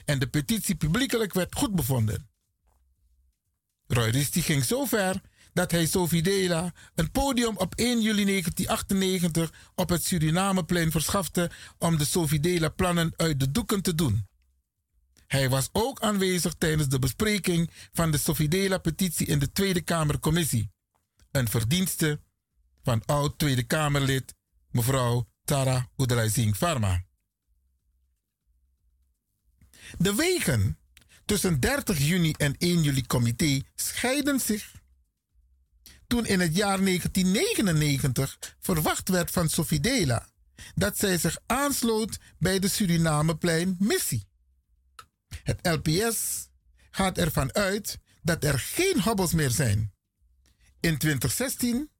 En 0.04 0.18
de 0.18 0.26
petitie 0.26 0.74
publiekelijk 0.74 1.34
werd 1.34 1.54
goed 1.54 1.74
bevonden. 1.74 2.28
Roy 3.86 4.26
ging 4.30 4.64
zo 4.64 4.84
ver 4.84 5.20
dat 5.52 5.70
hij 5.70 5.86
Sofidela 5.86 6.72
een 6.94 7.10
podium 7.10 7.56
op 7.56 7.74
1 7.74 8.02
juli 8.02 8.24
1998 8.24 9.52
op 9.74 9.88
het 9.88 10.04
Surinameplein 10.04 10.90
verschafte 10.90 11.50
om 11.78 11.98
de 11.98 12.04
Sofidela-plannen 12.04 13.12
uit 13.16 13.40
de 13.40 13.50
doeken 13.50 13.82
te 13.82 13.94
doen. 13.94 14.26
Hij 15.26 15.48
was 15.48 15.68
ook 15.72 16.00
aanwezig 16.00 16.54
tijdens 16.58 16.88
de 16.88 16.98
bespreking 16.98 17.70
van 17.92 18.10
de 18.10 18.18
Sofidela-petitie 18.18 19.26
in 19.26 19.38
de 19.38 19.52
Tweede 19.52 19.80
Kamercommissie. 19.80 20.70
Een 21.30 21.48
verdienste 21.48 22.20
van 22.82 23.02
oud 23.04 23.38
Tweede 23.38 23.62
Kamerlid 23.62 24.34
mevrouw 24.70 25.28
Tara 25.44 25.88
Udraising 25.96 26.56
Pharma. 26.56 27.04
De 29.98 30.14
wegen 30.14 30.78
tussen 31.24 31.60
30 31.60 31.98
juni 31.98 32.32
en 32.32 32.54
1 32.58 32.82
juli 32.82 33.06
comité 33.06 33.62
scheiden 33.74 34.40
zich. 34.40 34.72
Toen 36.06 36.26
in 36.26 36.40
het 36.40 36.56
jaar 36.56 36.84
1999 36.84 38.56
verwacht 38.60 39.08
werd 39.08 39.30
van 39.30 39.48
Sofidela 39.48 40.28
dat 40.74 40.98
zij 40.98 41.18
zich 41.18 41.38
aansloot 41.46 42.18
bij 42.38 42.58
de 42.58 42.68
Surinameplein 42.68 43.76
missie. 43.78 44.26
Het 45.42 45.58
LPS 45.66 46.48
gaat 46.90 47.18
ervan 47.18 47.54
uit 47.54 47.98
dat 48.22 48.44
er 48.44 48.58
geen 48.58 49.00
hobbels 49.00 49.32
meer 49.32 49.50
zijn. 49.50 49.92
In 50.80 50.98
2016 50.98 51.90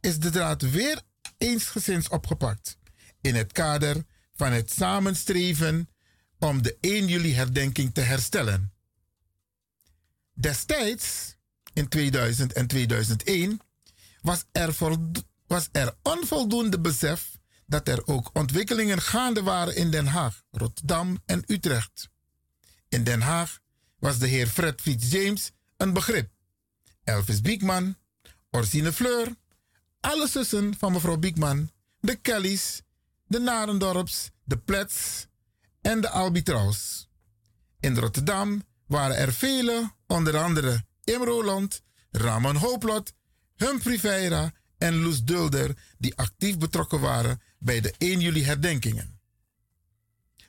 is 0.00 0.18
de 0.18 0.30
draad 0.30 0.62
weer 0.62 1.02
eensgezinds 1.38 2.08
opgepakt 2.08 2.78
in 3.20 3.34
het 3.34 3.52
kader 3.52 4.04
van 4.34 4.52
het 4.52 4.72
samenstreven 4.72 5.88
om 6.38 6.62
de 6.62 6.76
1 6.80 7.06
juli 7.06 7.34
herdenking 7.34 7.94
te 7.94 8.00
herstellen. 8.00 8.72
Destijds, 10.32 11.36
in 11.72 11.88
2000 11.88 12.52
en 12.52 12.66
2001, 12.66 13.60
was 14.20 14.44
er, 14.52 14.74
was 15.46 15.68
er 15.72 15.94
onvoldoende 16.02 16.80
besef 16.80 17.38
dat 17.66 17.88
er 17.88 18.06
ook 18.06 18.30
ontwikkelingen 18.32 19.02
gaande 19.02 19.42
waren 19.42 19.76
in 19.76 19.90
Den 19.90 20.06
Haag, 20.06 20.42
Rotterdam 20.50 21.22
en 21.26 21.42
Utrecht. 21.46 22.08
In 22.88 23.04
Den 23.04 23.20
Haag 23.20 23.58
was 23.98 24.18
de 24.18 24.26
heer 24.26 24.46
Fred 24.46 24.82
James 24.98 25.52
een 25.76 25.92
begrip. 25.92 26.30
Elvis 27.04 27.40
Biekman, 27.40 27.96
Orsine 28.50 28.92
Fleur, 28.92 29.34
alle 30.00 30.28
zussen 30.28 30.74
van 30.78 30.92
mevrouw 30.92 31.16
Biekman, 31.16 31.70
de 32.00 32.16
Kellys, 32.16 32.82
de 33.26 33.38
Narendorps, 33.38 34.30
de 34.44 34.58
Plets 34.58 35.26
en 35.80 36.00
de 36.00 36.08
Albitraus. 36.08 37.08
In 37.80 37.96
Rotterdam 37.96 38.62
waren 38.86 39.16
er 39.16 39.32
vele, 39.32 39.92
onder 40.06 40.38
andere 40.38 40.84
Im 41.04 41.22
Roland, 41.22 41.82
Ramon 42.10 42.56
Hooplot, 42.56 43.12
Humphrey 43.56 43.98
Veira 43.98 44.52
en 44.78 45.02
Loes 45.02 45.24
Dulder, 45.24 45.76
die 45.98 46.16
actief 46.16 46.58
betrokken 46.58 47.00
waren 47.00 47.40
bij 47.58 47.80
de 47.80 47.94
1 47.98 48.20
juli 48.20 48.44
herdenkingen. 48.44 49.18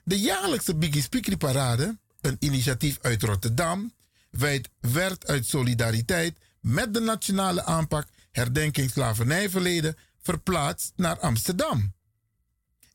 De 0.04 0.20
jaarlijkse 0.20 0.76
Biggie 0.76 1.02
Speakery 1.02 1.36
Parade 1.36 1.98
een 2.20 2.36
initiatief 2.38 2.98
uit 3.02 3.22
Rotterdam, 3.22 3.92
werd 4.80 5.26
uit 5.26 5.46
solidariteit 5.46 6.38
met 6.60 6.94
de 6.94 7.00
nationale 7.00 7.64
aanpak 7.64 8.08
herdenking 8.30 8.90
slavernijverleden 8.90 9.96
verplaatst 10.22 10.92
naar 10.96 11.18
Amsterdam. 11.18 11.94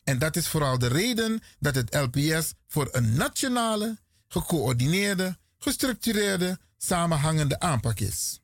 En 0.03 0.19
dat 0.19 0.35
is 0.35 0.47
vooral 0.47 0.79
de 0.79 0.87
reden 0.87 1.41
dat 1.59 1.75
het 1.75 1.95
LPS 1.95 2.53
voor 2.67 2.89
een 2.91 3.15
nationale, 3.15 3.97
gecoördineerde, 4.27 5.37
gestructureerde, 5.57 6.59
samenhangende 6.77 7.59
aanpak 7.59 7.99
is. 7.99 8.41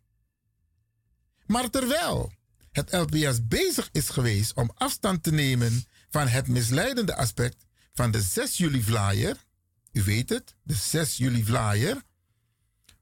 Maar 1.45 1.69
terwijl 1.69 2.31
het 2.71 2.91
LPS 2.93 3.47
bezig 3.47 3.89
is 3.91 4.09
geweest 4.09 4.53
om 4.53 4.71
afstand 4.75 5.23
te 5.23 5.31
nemen 5.31 5.85
van 6.09 6.27
het 6.27 6.47
misleidende 6.47 7.15
aspect 7.15 7.65
van 7.93 8.11
de 8.11 8.21
6 8.21 8.57
juli 8.57 8.83
flyer, 8.83 9.37
u 9.99 10.03
weet 10.03 10.29
het, 10.29 10.55
de 10.63 10.73
6 10.73 11.17
juli 11.17 11.43
vlaaier. 11.43 12.01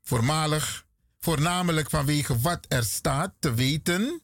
Voormalig, 0.02 0.86
voornamelijk 1.20 1.90
vanwege 1.90 2.40
wat 2.40 2.66
er 2.68 2.84
staat 2.84 3.34
te 3.40 3.54
weten. 3.54 4.22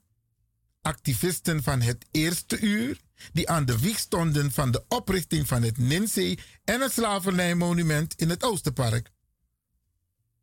Activisten 0.81 1.63
van 1.63 1.81
het 1.81 2.05
eerste 2.12 2.59
uur, 2.59 2.99
die 3.33 3.49
aan 3.49 3.65
de 3.65 3.79
wieg 3.79 3.99
stonden 3.99 4.51
van 4.51 4.71
de 4.71 4.83
oprichting 4.88 5.47
van 5.47 5.62
het 5.62 5.77
Ninsee 5.77 6.39
en 6.63 6.81
het 6.81 6.91
slavernijmonument 6.91 8.13
in 8.15 8.29
het 8.29 8.43
Oosterpark. 8.43 9.12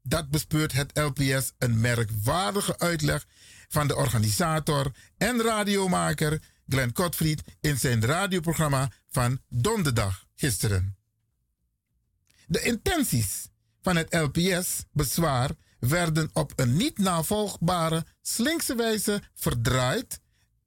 Dat 0.03 0.31
bespeurt 0.31 0.73
het 0.73 0.99
LPS 0.99 1.53
een 1.59 1.81
merkwaardige 1.81 2.79
uitleg 2.79 3.27
van 3.69 3.87
de 3.87 3.97
organisator 3.97 4.93
en 5.17 5.43
radiomaker 5.43 6.43
Glenn 6.69 6.93
Kotfried 6.93 7.43
in 7.61 7.79
zijn 7.79 8.05
radioprogramma 8.05 8.91
van 9.11 9.41
donderdag 9.49 10.25
gisteren. 10.35 11.00
De 12.51 12.63
intenties 12.63 13.49
van 13.83 13.97
het 13.97 14.15
LPS-bezwaar 14.15 15.51
werden 15.79 16.31
op 16.33 16.53
een 16.57 16.77
niet 16.77 16.99
navolgbare, 16.99 18.07
slinkse 18.23 18.75
wijze 18.75 19.23
verdraaid 19.35 20.21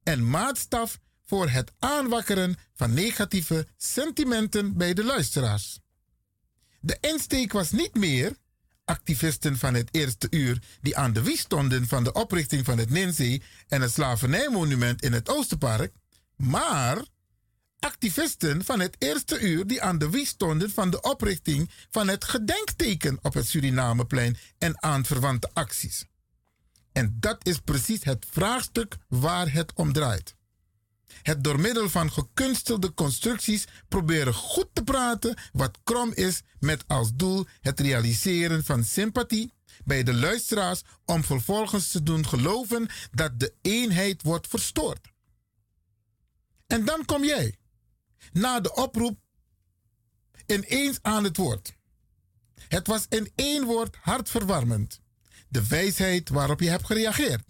en 0.04 0.30
maatstaf 0.30 1.00
voor 1.26 1.50
het 1.50 1.72
aanwakkeren 1.80 2.56
van 2.74 2.94
negatieve 2.94 3.68
sentimenten 3.78 4.78
bij 4.78 4.94
de 4.94 5.04
luisteraars. 5.04 5.80
De 6.80 6.98
insteek 7.02 7.52
was 7.52 7.72
niet 7.72 7.96
meer 7.96 8.38
activisten 8.86 9.58
van 9.58 9.74
het 9.74 9.90
eerste 9.92 10.28
uur 10.30 10.62
die 10.82 10.98
aan 10.98 11.14
de 11.14 11.22
wieg 11.22 11.40
stonden 11.40 11.88
van 11.88 12.04
de 12.04 12.14
oprichting 12.14 12.66
van 12.66 12.78
het 12.78 12.90
Ninsee 12.90 13.42
en 13.68 13.82
het 13.82 13.92
slavernijmonument 13.92 15.02
in 15.02 15.14
het 15.14 15.30
Oosterpark, 15.30 15.94
maar 16.36 17.06
activisten 17.84 18.66
van 18.66 18.80
het 18.80 18.96
eerste 19.00 19.40
uur 19.40 19.68
die 19.68 19.82
aan 19.82 19.98
de 19.98 20.10
wieg 20.10 20.28
stonden 20.28 20.72
van 20.72 20.90
de 20.90 21.02
oprichting 21.02 21.70
van 21.90 22.08
het 22.08 22.24
gedenkteken 22.24 23.20
op 23.22 23.34
het 23.34 23.48
Surinameplein 23.48 24.38
en 24.58 24.84
aanverwante 24.84 25.50
acties. 25.54 26.06
En 26.92 27.18
dat 27.20 27.46
is 27.46 27.60
precies 27.60 28.04
het 28.04 28.26
vraagstuk 28.30 28.98
waar 29.08 29.52
het 29.52 29.74
om 29.74 29.94
draait. 29.94 30.36
Het 31.22 31.44
door 31.44 31.60
middel 31.60 31.90
van 31.90 32.12
gekunstelde 32.12 32.94
constructies 32.94 33.66
proberen 33.88 34.34
goed 34.34 34.68
te 34.74 34.84
praten 34.84 35.38
wat 35.52 35.80
krom 35.84 36.12
is 36.14 36.42
met 36.60 36.84
als 36.88 37.12
doel 37.16 37.46
het 37.62 37.80
realiseren 37.80 38.64
van 38.64 38.84
sympathie 38.84 39.54
bij 39.86 40.04
de 40.04 40.14
luisteraars 40.14 40.82
om 41.06 41.24
vervolgens 41.24 41.92
te 41.92 42.04
doen 42.04 42.28
geloven 42.28 42.88
dat 43.12 43.40
de 43.40 43.54
eenheid 43.62 44.22
wordt 44.22 44.48
verstoord. 44.48 45.12
En 46.68 46.86
dan 46.86 47.06
kom 47.06 47.24
jij, 47.24 47.56
na 48.32 48.60
de 48.60 48.76
oproep, 48.76 49.20
ineens 50.46 51.00
aan 51.02 51.24
het 51.24 51.38
woord. 51.38 51.74
Het 52.68 52.88
was 52.88 53.06
in 53.10 53.32
één 53.36 53.66
woord 53.66 53.96
hartverwarmend. 54.02 55.02
De 55.50 55.68
wijsheid 55.68 56.30
waarop 56.30 56.60
je 56.60 56.70
hebt 56.70 56.86
gereageerd. 56.86 57.44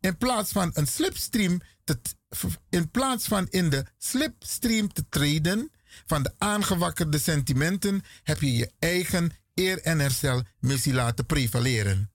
In 0.00 0.16
plaats 0.16 0.52
van 0.52 0.70
een 0.74 0.86
slipstream 0.86 1.60
te, 1.84 1.98
in 2.68 2.90
plaats 2.90 3.26
van 3.26 3.46
in 3.48 3.70
de 3.70 3.86
slipstream 3.98 4.92
te 4.92 5.08
treden 5.08 5.70
van 6.06 6.22
de 6.22 6.34
aangewakkerde 6.38 7.18
sentimenten, 7.18 8.02
heb 8.22 8.40
je 8.40 8.52
je 8.52 8.72
eigen 8.78 9.32
eer 9.54 9.82
en 9.82 9.98
herstel 9.98 10.42
missie 10.58 10.94
laten 10.94 11.26
prevaleren. 11.26 12.10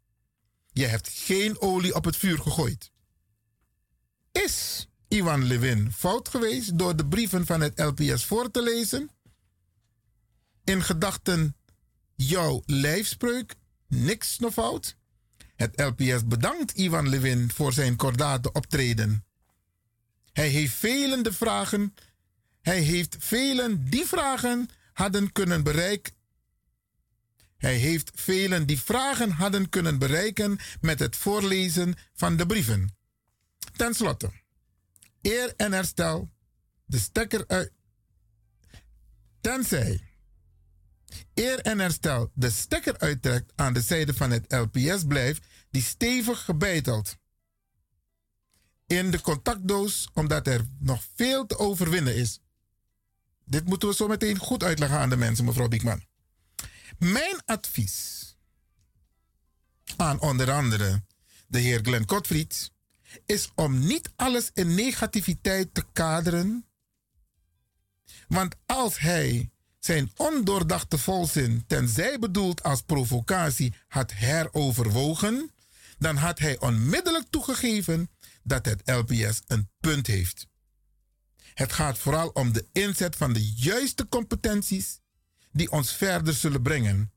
Je 0.72 0.86
hebt 0.86 1.10
geen 1.10 1.62
olie 1.62 1.96
op 1.96 2.06
het 2.06 2.18
vuur 2.18 2.40
gegooid. 2.40 2.92
Is 4.32 4.88
Ivan 5.14 5.44
Levin 5.44 5.92
fout 5.92 6.30
geweest 6.30 6.78
door 6.78 6.96
de 6.96 7.08
brieven 7.08 7.46
van 7.46 7.62
het 7.62 7.80
LPS 7.80 8.26
voor 8.26 8.52
te 8.52 8.62
lezen? 8.62 9.10
In 10.64 10.84
gedachten 10.84 11.56
jouw 12.16 12.64
lijfspreuk, 12.66 13.56
niks 13.88 14.40
nog 14.40 14.54
fout? 14.54 14.96
Het 15.56 15.82
LPS 15.82 16.28
bedankt 16.28 16.72
Ivan 16.72 17.10
Levin 17.10 17.52
voor 17.52 17.74
zijn 17.74 17.96
kordate 17.96 18.52
optreden. 18.52 19.26
Hij 20.32 20.48
heeft 20.48 20.74
velen 20.74 21.24
de 21.24 21.34
vragen, 21.34 21.94
hij 22.62 22.80
heeft 22.80 23.16
velen 23.20 23.90
die 23.90 24.06
vragen 24.06 24.70
hadden 24.94 25.32
kunnen 25.32 25.64
bereiken. 25.64 26.14
Hij 27.58 27.76
heeft 27.76 28.12
velen 28.16 28.66
die 28.66 28.82
vragen 28.82 29.32
hadden 29.32 29.70
kunnen 29.70 29.98
bereiken 29.98 30.60
met 30.82 31.00
het 31.00 31.16
voorlezen 31.16 31.96
van 32.14 32.38
de 32.38 32.46
brieven. 32.46 32.96
Ten 33.76 33.94
slotte, 33.94 34.32
eer 35.24 35.54
en 35.56 35.72
herstel, 35.72 36.32
de 36.86 37.00
stekker 37.00 37.44
uit. 37.48 37.72
Tenzij 39.42 40.02
eer 41.34 41.60
en 41.60 41.80
herstel 41.80 42.32
de 42.34 42.50
stekker 42.50 42.98
uittrekt 42.98 43.52
aan 43.56 43.74
de 43.74 43.82
zijde 43.82 44.14
van 44.14 44.32
het 44.32 44.52
LPS 44.52 45.04
blijft 45.08 45.46
die 45.72 45.82
stevig 45.82 46.46
gebeiteld 46.46 47.18
in 48.88 49.12
de 49.12 49.22
contactdoos, 49.22 50.10
omdat 50.14 50.48
er 50.48 50.68
nog 50.80 51.04
veel 51.16 51.46
te 51.46 51.58
overwinnen 51.58 52.16
is. 52.16 52.40
Dit 53.46 53.66
moeten 53.66 53.88
we 53.88 53.96
zo 53.96 54.08
meteen 54.08 54.38
goed 54.38 54.64
uitleggen 54.64 55.00
aan 55.00 55.10
de 55.10 55.18
mensen, 55.18 55.46
mevrouw 55.46 55.68
Biekman. 55.68 56.04
Mijn 56.98 57.42
advies 57.46 58.22
aan 59.98 60.20
onder 60.20 60.52
andere 60.52 61.04
de 61.48 61.60
heer 61.60 61.80
Glenn 61.84 62.06
Kotfried 62.06 62.72
is 63.26 63.52
om 63.56 63.80
niet 63.80 64.10
alles 64.16 64.52
in 64.54 64.76
negativiteit 64.76 65.74
te 65.74 65.84
kaderen. 65.94 66.66
Want 68.28 68.56
als 68.66 69.00
hij 69.00 69.52
zijn 69.80 70.12
ondoordachte 70.16 70.98
volzin, 70.98 71.64
tenzij 71.68 72.20
bedoeld 72.20 72.64
als 72.64 72.82
provocatie, 72.82 73.74
had 73.88 74.14
heroverwogen, 74.14 75.52
dan 75.98 76.16
had 76.16 76.40
hij 76.40 76.60
onmiddellijk 76.60 77.26
toegegeven 77.30 78.10
dat 78.44 78.66
het 78.66 78.82
LPS 78.86 79.42
een 79.48 79.70
punt 79.80 80.08
heeft. 80.08 80.48
Het 81.54 81.74
gaat 81.74 81.98
vooral 81.98 82.28
om 82.30 82.54
de 82.54 82.66
inzet 82.72 83.16
van 83.16 83.34
de 83.34 83.52
juiste 83.52 84.08
competenties 84.10 85.00
die 85.52 85.72
ons 85.72 85.94
verder 85.94 86.34
zullen 86.34 86.62
brengen, 86.62 87.12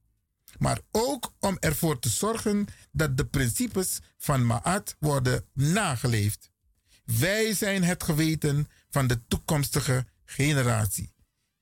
maar 0.59 0.81
ook 0.91 1.33
om 1.41 1.57
ervoor 1.61 1.99
te 1.99 2.09
zorgen 2.09 2.67
dat 2.93 3.17
de 3.17 3.27
principes 3.27 3.99
van 4.17 4.47
Maat 4.47 4.97
worden 4.99 5.45
nageleefd. 5.53 6.51
Wij 7.05 7.55
zijn 7.55 7.85
het 7.85 8.03
geweten 8.03 8.69
van 8.91 9.07
de 9.07 9.27
toekomstige 9.27 10.07
generatie. 10.25 11.15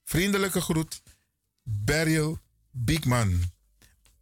Vriendelijke 0.05 0.61
groet, 0.61 1.03
Beryl 1.62 2.39
Biekman. 2.71 3.53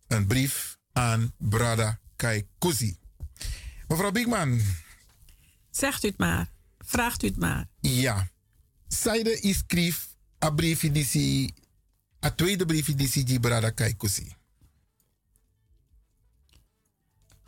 Een 0.06 0.26
brief 0.26 0.78
aan 0.92 1.32
Brada 1.38 2.00
Kaikousi. 2.16 2.96
Mevrouw 3.88 4.10
Biekman, 4.10 4.60
Zegt 5.70 6.04
u 6.04 6.08
het 6.08 6.18
maar. 6.18 6.52
Vraagt 6.78 7.22
u 7.22 7.26
het 7.26 7.36
maar. 7.36 7.68
Ja. 7.80 8.30
Zijde 8.88 9.40
is 9.40 9.62
schreef 9.66 10.16
a 10.44 10.50
brief 10.50 10.80
die 10.80 11.54
a 12.24 12.30
tweede 12.30 12.66
brief 12.66 12.94
die 12.94 13.24
die 13.24 13.40
brada 13.40 13.70
Kaikusi. 13.70 14.34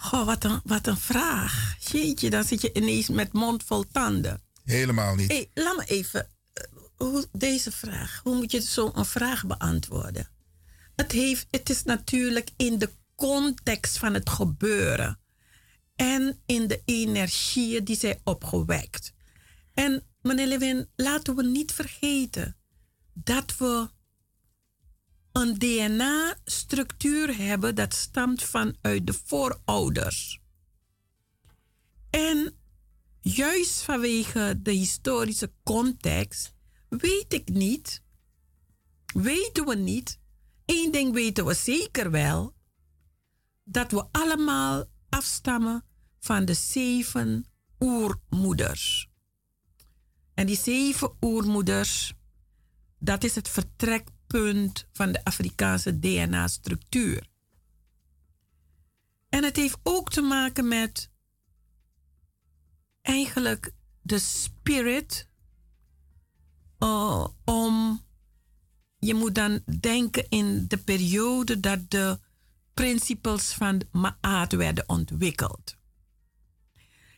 Goh, 0.04 0.24
wat 0.26 0.44
een, 0.44 0.60
wat 0.64 0.86
een 0.86 0.96
vraag. 0.96 1.76
Jeetje, 1.90 2.30
dan 2.30 2.44
zit 2.44 2.60
je 2.60 2.70
ineens 2.72 3.08
met 3.08 3.32
mond 3.32 3.62
vol 3.62 3.84
tanden. 3.92 4.42
Helemaal 4.64 5.14
niet. 5.14 5.30
hey, 5.30 5.50
laat 5.54 5.76
me 5.76 5.84
even. 5.84 6.30
eh, 6.52 6.64
Hoe, 6.96 7.28
deze 7.32 7.72
vraag. 7.72 8.20
Hoe 8.22 8.34
moet 8.36 8.50
je 8.50 8.60
zo'n 8.60 9.04
vraag 9.04 9.46
beantwoorden? 9.46 10.28
Het, 10.96 11.12
heeft, 11.12 11.46
het 11.50 11.70
is 11.70 11.82
natuurlijk 11.82 12.50
in 12.56 12.78
de 12.78 12.90
context 13.14 13.98
van 13.98 14.14
het 14.14 14.30
gebeuren 14.30 15.18
en 15.96 16.40
in 16.46 16.66
de 16.66 16.82
energieën 16.84 17.84
die 17.84 17.96
zij 17.96 18.20
opgewekt. 18.24 19.12
En 19.74 20.02
meneer 20.20 20.46
Lewin, 20.46 20.88
laten 20.96 21.36
we 21.36 21.42
niet 21.44 21.72
vergeten 21.72 22.56
dat 23.12 23.56
we 23.56 23.88
een 25.34 25.58
DNA-structuur 25.58 27.36
hebben 27.36 27.74
dat 27.74 27.94
stamt 27.94 28.42
vanuit 28.42 29.06
de 29.06 29.12
voorouders. 29.24 30.40
En 32.10 32.56
juist 33.20 33.82
vanwege 33.82 34.58
de 34.62 34.70
historische 34.70 35.52
context 35.62 36.54
weet 36.88 37.32
ik 37.32 37.48
niet, 37.48 38.02
weten 39.14 39.66
we 39.66 39.74
niet, 39.74 40.18
één 40.64 40.92
ding 40.92 41.12
weten 41.12 41.44
we 41.44 41.54
zeker 41.54 42.10
wel, 42.10 42.54
dat 43.64 43.90
we 43.90 44.06
allemaal 44.10 44.84
afstammen 45.08 45.84
van 46.18 46.44
de 46.44 46.54
zeven 46.54 47.46
oermoeders. 47.78 49.08
En 50.34 50.46
die 50.46 50.56
zeven 50.56 51.16
oermoeders, 51.20 52.14
dat 52.98 53.24
is 53.24 53.34
het 53.34 53.48
van 54.92 55.12
de 55.12 55.24
Afrikaanse 55.24 55.98
DNA-structuur. 55.98 57.28
En 59.28 59.44
het 59.44 59.56
heeft 59.56 59.78
ook 59.82 60.10
te 60.10 60.20
maken 60.20 60.68
met 60.68 61.10
eigenlijk 63.02 63.72
de 64.02 64.18
spirit 64.18 65.28
uh, 66.78 67.26
om. 67.44 68.02
Je 68.98 69.14
moet 69.14 69.34
dan 69.34 69.62
denken 69.80 70.28
in 70.28 70.64
de 70.68 70.78
periode 70.78 71.60
dat 71.60 71.90
de 71.90 72.18
principes 72.74 73.52
van 73.52 73.82
Maat 73.92 74.52
werden 74.52 74.88
ontwikkeld. 74.88 75.76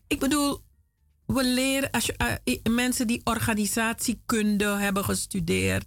Ik 0.06 0.18
bedoel, 0.18 0.64
we 1.26 1.44
leren, 1.44 1.90
als 1.90 2.06
je, 2.06 2.40
uh, 2.44 2.74
mensen 2.74 3.06
die 3.06 3.20
organisatiekunde 3.24 4.64
hebben 4.66 5.04
gestudeerd, 5.04 5.86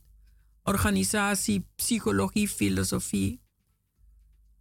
organisatie, 0.64 1.66
psychologie, 1.76 2.48
filosofie, 2.48 3.42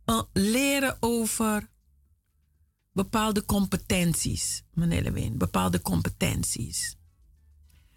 uh, 0.07 0.23
leren 0.33 0.97
over 1.01 1.69
bepaalde 2.93 3.45
competenties, 3.45 4.63
meneer 4.75 5.03
Lewin, 5.03 5.39
bepaalde 5.39 5.83
competenties. 5.83 6.97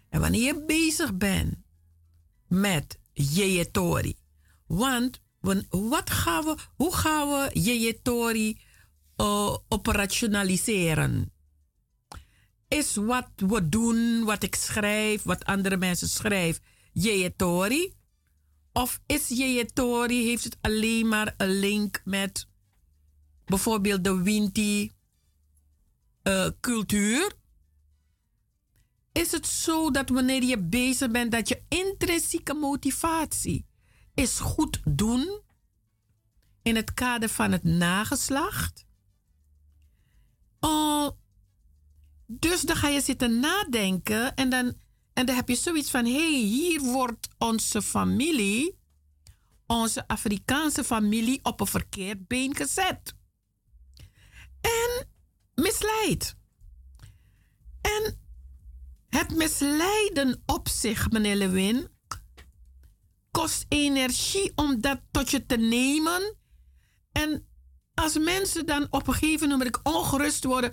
En 0.08 0.20
wanneer 0.20 0.42
je 0.42 0.64
bezig 0.66 1.16
bent 1.16 1.56
met 2.48 2.98
Jejetori, 3.12 4.16
want 4.66 5.20
wat 5.70 6.10
gaan 6.10 6.44
we, 6.44 6.56
hoe 6.74 6.94
gaan 6.94 7.28
we 7.28 7.60
Jejetori 7.60 8.58
uh, 9.16 9.56
operationaliseren? 9.68 11.32
Is 12.68 12.94
wat 12.94 13.28
we 13.36 13.68
doen, 13.68 14.24
wat 14.24 14.42
ik 14.42 14.54
schrijf, 14.54 15.22
wat 15.22 15.44
andere 15.44 15.76
mensen 15.76 16.08
schrijven, 16.08 16.62
Jejetori? 16.92 17.94
Of 18.72 19.00
is 19.06 19.28
je 19.28 19.70
Tori, 19.72 20.24
heeft 20.24 20.44
het 20.44 20.58
alleen 20.60 21.08
maar 21.08 21.34
een 21.36 21.58
link 21.58 22.00
met 22.04 22.48
bijvoorbeeld 23.44 24.04
de 24.04 24.22
Winti 24.22 24.92
uh, 26.22 26.48
cultuur? 26.60 27.32
Is 29.12 29.32
het 29.32 29.46
zo 29.46 29.90
dat 29.90 30.08
wanneer 30.08 30.42
je 30.42 30.58
bezig 30.58 31.10
bent, 31.10 31.32
dat 31.32 31.48
je 31.48 31.62
intrinsieke 31.68 32.54
motivatie 32.54 33.66
is 34.14 34.38
goed 34.38 34.80
doen 34.84 35.40
in 36.62 36.76
het 36.76 36.94
kader 36.94 37.28
van 37.28 37.52
het 37.52 37.64
nageslacht? 37.64 38.86
Oh, 40.60 41.10
dus 42.26 42.60
dan 42.60 42.76
ga 42.76 42.88
je 42.88 43.00
zitten 43.00 43.40
nadenken 43.40 44.34
en 44.34 44.50
dan, 44.50 44.74
en 45.12 45.26
dan 45.26 45.34
heb 45.34 45.48
je 45.48 45.54
zoiets 45.54 45.90
van: 45.90 46.04
hé, 46.04 46.12
hey, 46.12 46.40
hier 46.40 46.80
wordt 46.80 47.28
onze 47.38 47.82
familie, 47.82 48.78
onze 49.66 50.08
Afrikaanse 50.08 50.84
familie, 50.84 51.40
op 51.42 51.60
een 51.60 51.66
verkeerd 51.66 52.26
been 52.26 52.56
gezet. 52.56 53.14
En 54.60 55.08
misleid. 55.54 56.36
En 57.80 58.20
het 59.08 59.36
misleiden 59.36 60.42
op 60.46 60.68
zich, 60.68 61.10
meneer 61.10 61.36
Lewin, 61.36 61.88
kost 63.30 63.64
energie 63.68 64.52
om 64.54 64.80
dat 64.80 65.00
tot 65.10 65.30
je 65.30 65.46
te 65.46 65.56
nemen. 65.56 66.36
En 67.12 67.46
als 67.94 68.18
mensen 68.18 68.66
dan 68.66 68.86
op 68.90 69.06
een 69.06 69.14
gegeven 69.14 69.48
moment 69.48 69.82
ongerust 69.82 70.44
worden, 70.44 70.72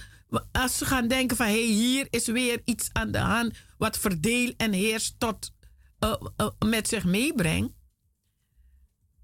als 0.51 0.77
ze 0.77 0.85
gaan 0.85 1.07
denken 1.07 1.37
van 1.37 1.45
hey, 1.45 1.61
hier 1.61 2.07
is 2.09 2.25
weer 2.25 2.61
iets 2.65 2.89
aan 2.93 3.11
de 3.11 3.17
hand 3.17 3.57
wat 3.77 3.97
verdeel 3.97 4.53
en 4.57 4.73
heers 4.73 5.15
tot 5.17 5.51
uh, 5.99 6.15
uh, 6.37 6.47
met 6.65 6.87
zich 6.87 7.05
meebrengt, 7.05 7.73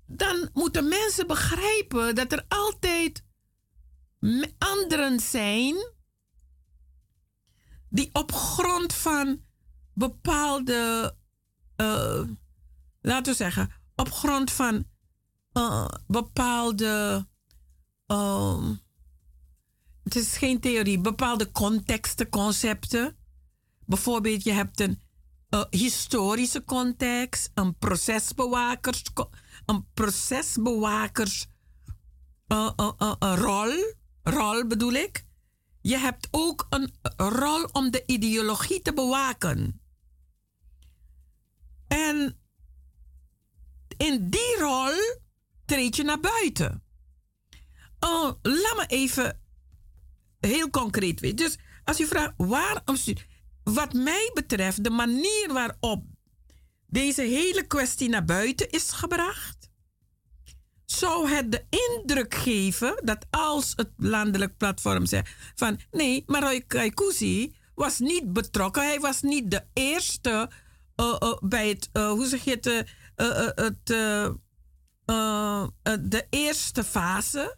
dan 0.05 0.49
moeten 0.53 0.87
mensen 0.87 1.27
begrijpen 1.27 2.15
dat 2.15 2.31
er 2.31 2.45
altijd 2.47 3.23
anderen 4.57 5.19
zijn 5.19 5.75
die 7.89 8.09
op 8.13 8.31
grond 8.31 8.93
van 8.93 9.43
bepaalde, 9.93 11.15
uh, 11.77 12.21
laten 13.01 13.31
we 13.31 13.37
zeggen, 13.37 13.71
op 13.95 14.11
grond 14.11 14.51
van 14.51 14.85
bepaalde 16.07 17.25
uh, 18.07 18.69
het 20.05 20.15
is 20.15 20.37
geen 20.37 20.59
theorie, 20.59 20.99
bepaalde 20.99 21.51
contexten, 21.51 22.29
concepten. 22.29 23.17
Bijvoorbeeld, 23.85 24.43
je 24.43 24.51
hebt 24.51 24.79
een 24.79 25.01
uh, 25.49 25.63
historische 25.69 26.63
context, 26.63 27.51
een 27.53 27.77
procesbewakers, 27.77 29.03
een 29.65 29.85
procesbewakers 29.93 31.47
uh, 32.47 32.69
rol, 33.19 33.93
rol 34.23 34.67
bedoel 34.67 34.93
ik. 34.93 35.25
Je 35.81 35.97
hebt 35.97 36.27
ook 36.31 36.67
een 36.69 36.93
rol 37.17 37.63
om 37.63 37.91
de 37.91 38.03
ideologie 38.05 38.81
te 38.81 38.93
bewaken. 38.93 39.81
En 41.87 42.39
in 43.97 44.29
die 44.29 44.57
rol 44.59 44.93
treed 45.65 45.95
je 45.95 46.03
naar 46.03 46.19
buiten. 46.19 46.83
Oh, 47.99 48.31
laat 48.41 48.75
me 48.77 48.85
even 48.87 49.39
heel 50.47 50.69
concreet 50.69 51.19
weten. 51.19 51.45
Dus 51.45 51.57
als 51.83 51.99
u 51.99 52.05
vraagt 52.05 52.33
waarom 52.37 52.97
Wat 53.63 53.93
mij 53.93 54.31
betreft, 54.33 54.83
de 54.83 54.89
manier 54.89 55.49
waarop 55.53 56.03
deze 56.87 57.21
hele 57.21 57.63
kwestie 57.67 58.09
naar 58.09 58.25
buiten 58.25 58.69
is 58.69 58.91
gebracht, 58.91 59.69
zou 60.85 61.29
het 61.29 61.51
de 61.51 61.65
indruk 61.69 62.33
geven 62.33 63.01
dat 63.03 63.25
als 63.29 63.73
het 63.75 63.89
landelijk 63.97 64.57
platform 64.57 65.05
zegt 65.05 65.35
van 65.55 65.79
nee, 65.91 66.23
maar 66.25 66.41
Roy 66.41 66.61
Kaikousi 66.67 67.55
was 67.75 67.99
niet 67.99 68.33
betrokken. 68.33 68.83
Hij 68.83 68.99
was 68.99 69.21
niet 69.21 69.51
de 69.51 69.63
eerste 69.73 70.49
uh, 70.95 71.15
uh, 71.19 71.37
bij 71.39 71.69
het, 71.69 71.89
uh, 71.93 72.09
hoe 72.09 72.27
zeg 72.27 72.43
je 72.43 72.51
het, 72.51 72.65
het 73.55 73.87
de 76.09 76.25
eerste 76.29 76.83
fase 76.83 77.57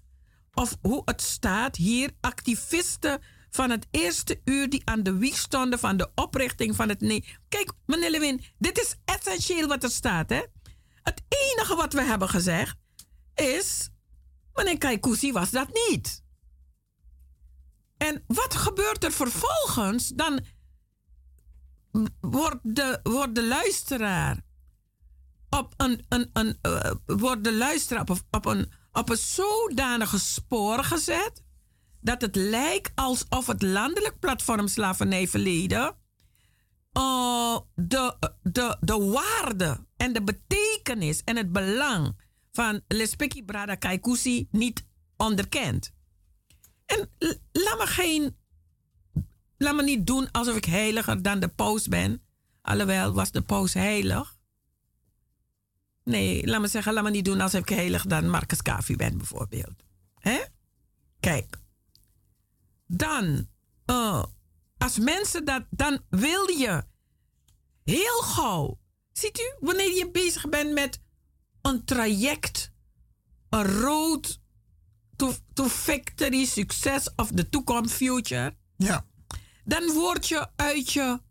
of 0.57 0.77
hoe 0.81 1.01
het 1.05 1.21
staat 1.21 1.75
hier, 1.75 2.11
activisten 2.21 3.21
van 3.49 3.69
het 3.69 3.87
eerste 3.91 4.41
uur 4.43 4.69
die 4.69 4.81
aan 4.85 5.03
de 5.03 5.17
wieg 5.17 5.37
stonden 5.37 5.79
van 5.79 5.97
de 5.97 6.11
oprichting 6.15 6.75
van 6.75 6.89
het 6.89 7.01
nee. 7.01 7.37
Kijk, 7.49 7.71
meneer 7.85 8.09
Lewin, 8.09 8.43
dit 8.57 8.79
is 8.79 8.95
essentieel 9.05 9.67
wat 9.67 9.83
er 9.83 9.89
staat. 9.89 10.29
Hè? 10.29 10.41
Het 11.03 11.23
enige 11.27 11.75
wat 11.75 11.93
we 11.93 12.01
hebben 12.01 12.29
gezegd 12.29 12.77
is, 13.35 13.89
meneer 14.53 14.77
Kaikousi 14.77 15.31
was 15.31 15.49
dat 15.49 15.67
niet. 15.89 16.23
En 17.97 18.23
wat 18.27 18.55
gebeurt 18.55 19.03
er 19.03 19.11
vervolgens? 19.11 20.07
Dan 20.07 20.39
wordt 22.19 22.59
de, 22.63 22.99
wordt 23.03 23.35
de 23.35 23.47
luisteraar 23.47 24.41
op 25.49 25.73
een, 25.77 26.05
een, 26.09 26.29
een, 26.33 26.59
uh, 26.61 26.91
wordt 27.05 27.43
de 27.43 27.53
luisteraar 27.53 28.01
op, 28.01 28.21
op 28.31 28.45
een 28.45 28.71
op 28.97 29.09
een 29.09 29.17
zodanige 29.17 30.19
spoor 30.19 30.83
gezet 30.83 31.43
dat 32.01 32.21
het 32.21 32.35
lijkt 32.35 32.91
alsof 32.95 33.47
het 33.47 33.61
landelijk 33.61 34.19
platform 34.19 34.67
slavernijverleden 34.67 35.95
uh, 36.97 37.57
de, 37.75 38.31
de, 38.41 38.77
de 38.79 38.97
waarde 38.97 39.85
en 39.97 40.13
de 40.13 40.23
betekenis 40.23 41.23
en 41.23 41.35
het 41.35 41.51
belang 41.51 42.21
van 42.51 42.81
Lespeki 42.87 43.43
Brada 43.43 43.75
Kaikousi 43.75 44.47
niet 44.51 44.85
onderkent. 45.17 45.93
En 46.85 47.09
laat 47.51 47.77
me 47.77 47.85
geen. 47.85 48.37
Laat 49.57 49.75
me 49.75 49.83
niet 49.83 50.07
doen 50.07 50.31
alsof 50.31 50.55
ik 50.55 50.65
heiliger 50.65 51.21
dan 51.21 51.39
de 51.39 51.47
paus 51.47 51.87
ben. 51.87 52.21
Alhoewel 52.61 53.13
was 53.13 53.31
de 53.31 53.41
paus 53.41 53.73
heilig. 53.73 54.36
Nee, 56.07 56.47
laat 56.47 56.61
me 56.61 56.67
zeggen, 56.67 56.93
laat 56.93 57.03
me 57.03 57.09
niet 57.09 57.25
doen 57.25 57.41
alsof 57.41 57.61
ik 57.61 57.69
heilig 57.69 58.05
dan 58.05 58.29
Marcus 58.29 58.61
Kavi 58.61 58.95
ben, 58.95 59.17
bijvoorbeeld. 59.17 59.83
Hè? 60.19 60.39
Kijk. 61.19 61.57
Dan, 62.85 63.47
uh, 63.85 64.23
als 64.77 64.99
mensen 64.99 65.45
dat, 65.45 65.65
dan 65.69 65.99
wil 66.09 66.49
je 66.49 66.83
heel 67.83 68.21
gauw. 68.21 68.79
Ziet 69.11 69.39
u, 69.39 69.55
wanneer 69.59 69.95
je 69.95 70.11
bezig 70.11 70.49
bent 70.49 70.73
met 70.73 71.01
een 71.61 71.85
traject, 71.85 72.71
een 73.49 73.65
road 73.65 74.39
to, 75.15 75.33
to 75.53 75.67
victory, 75.67 76.45
succes 76.45 77.09
of 77.15 77.31
de 77.31 77.49
toekomst, 77.49 77.93
future. 77.93 78.55
Ja. 78.77 79.05
Dan 79.63 79.93
word 79.93 80.27
je 80.27 80.47
uit 80.55 80.91
je 80.91 81.21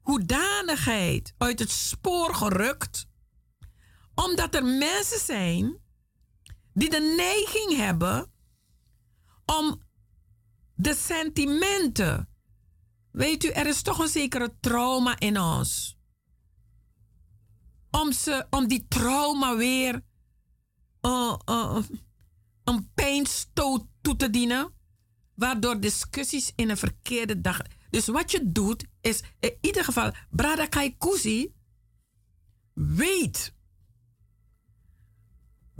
hoedanigheid, 0.00 1.34
uit 1.38 1.58
het 1.58 1.70
spoor 1.70 2.34
gerukt 2.34 3.08
omdat 4.24 4.54
er 4.54 4.64
mensen 4.64 5.18
zijn 5.18 5.78
die 6.72 6.90
de 6.90 7.14
neiging 7.16 7.76
hebben 7.76 8.32
om 9.44 9.82
de 10.74 10.94
sentimenten. 10.94 12.28
Weet 13.10 13.44
u, 13.44 13.48
er 13.48 13.66
is 13.66 13.82
toch 13.82 13.98
een 13.98 14.08
zekere 14.08 14.56
trauma 14.60 15.18
in 15.18 15.40
ons. 15.40 15.98
Om, 17.90 18.12
ze, 18.12 18.46
om 18.50 18.68
die 18.68 18.86
trauma 18.88 19.56
weer 19.56 20.02
uh, 21.02 21.36
uh, 21.50 21.78
een 22.64 22.90
pijnstoot 22.94 23.86
toe 24.00 24.16
te 24.16 24.30
dienen. 24.30 24.74
Waardoor 25.34 25.80
discussies 25.80 26.52
in 26.54 26.70
een 26.70 26.76
verkeerde 26.76 27.40
dag. 27.40 27.62
Dus 27.90 28.06
wat 28.06 28.30
je 28.30 28.52
doet 28.52 28.84
is 29.00 29.22
in 29.38 29.56
ieder 29.60 29.84
geval, 29.84 30.12
Brada 30.30 30.66
Kaikousi 30.66 31.54
weet 32.72 33.54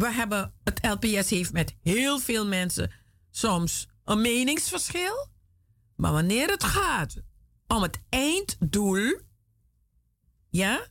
we 0.01 0.13
hebben, 0.13 0.55
het 0.65 0.79
LPS 0.83 1.31
heeft 1.31 1.53
met 1.53 1.75
heel 1.83 2.19
veel 2.19 2.47
mensen 2.47 2.93
soms 3.31 3.89
een 4.05 4.21
meningsverschil. 4.21 5.29
Maar 5.97 6.13
wanneer 6.13 6.51
het 6.51 6.65
gaat 6.65 7.17
om 7.67 7.83
het 7.83 8.01
einddoel, 8.09 9.21
ja, 10.51 10.87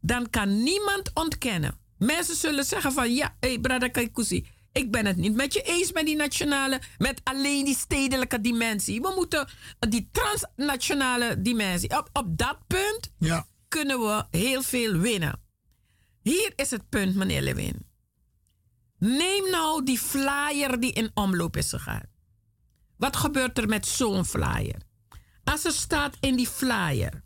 dan 0.00 0.30
kan 0.30 0.62
niemand 0.62 1.10
ontkennen. 1.14 1.78
Mensen 1.98 2.36
zullen 2.36 2.64
zeggen 2.64 2.92
van 2.92 3.14
ja, 3.14 3.36
hé, 3.40 3.48
hey, 3.48 3.58
Brada 3.58 3.88
Kaikousi, 3.88 4.46
ik 4.72 4.90
ben 4.90 5.06
het 5.06 5.16
niet 5.16 5.34
met 5.34 5.52
je 5.52 5.62
eens 5.62 5.92
met 5.92 6.06
die 6.06 6.16
nationale, 6.16 6.80
met 6.98 7.20
alleen 7.24 7.64
die 7.64 7.76
stedelijke 7.76 8.40
dimensie. 8.40 9.00
We 9.00 9.12
moeten 9.14 9.48
die 9.78 10.08
transnationale 10.12 11.42
dimensie. 11.42 11.98
Op, 11.98 12.08
op 12.12 12.38
dat 12.38 12.58
punt 12.66 13.12
ja. 13.18 13.46
kunnen 13.68 14.00
we 14.00 14.24
heel 14.30 14.62
veel 14.62 14.96
winnen. 14.96 15.41
Hier 16.22 16.52
is 16.56 16.70
het 16.70 16.88
punt, 16.88 17.14
meneer 17.14 17.42
Lewin. 17.42 17.86
Neem 18.98 19.50
nou 19.50 19.82
die 19.84 19.98
flyer 19.98 20.80
die 20.80 20.92
in 20.92 21.10
omloop 21.14 21.56
is 21.56 21.68
gegaan. 21.68 22.06
Wat 22.96 23.16
gebeurt 23.16 23.58
er 23.58 23.68
met 23.68 23.86
zo'n 23.86 24.24
flyer? 24.24 24.82
Als 25.44 25.64
er 25.64 25.72
staat 25.72 26.16
in 26.20 26.36
die 26.36 26.46
flyer, 26.46 27.22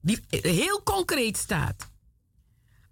die 0.00 0.18
heel 0.28 0.82
concreet 0.82 1.36
staat, 1.36 1.90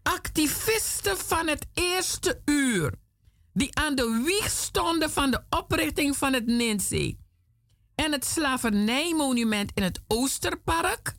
activisten 0.03 1.16
van 1.18 1.47
het 1.49 1.66
eerste 1.72 2.43
uur, 2.45 2.95
die 3.53 3.74
aan 3.78 3.95
de 3.95 4.22
wieg 4.24 4.51
stonden 4.51 5.11
van 5.11 5.30
de 5.30 5.45
oprichting 5.51 6.16
van 6.16 6.32
het 6.32 6.47
Ninzee 6.47 7.18
en 7.95 8.12
het 8.12 8.24
slavernijmonument 8.24 9.70
in 9.74 9.82
het 9.82 10.01
Oosterpark, 10.07 11.14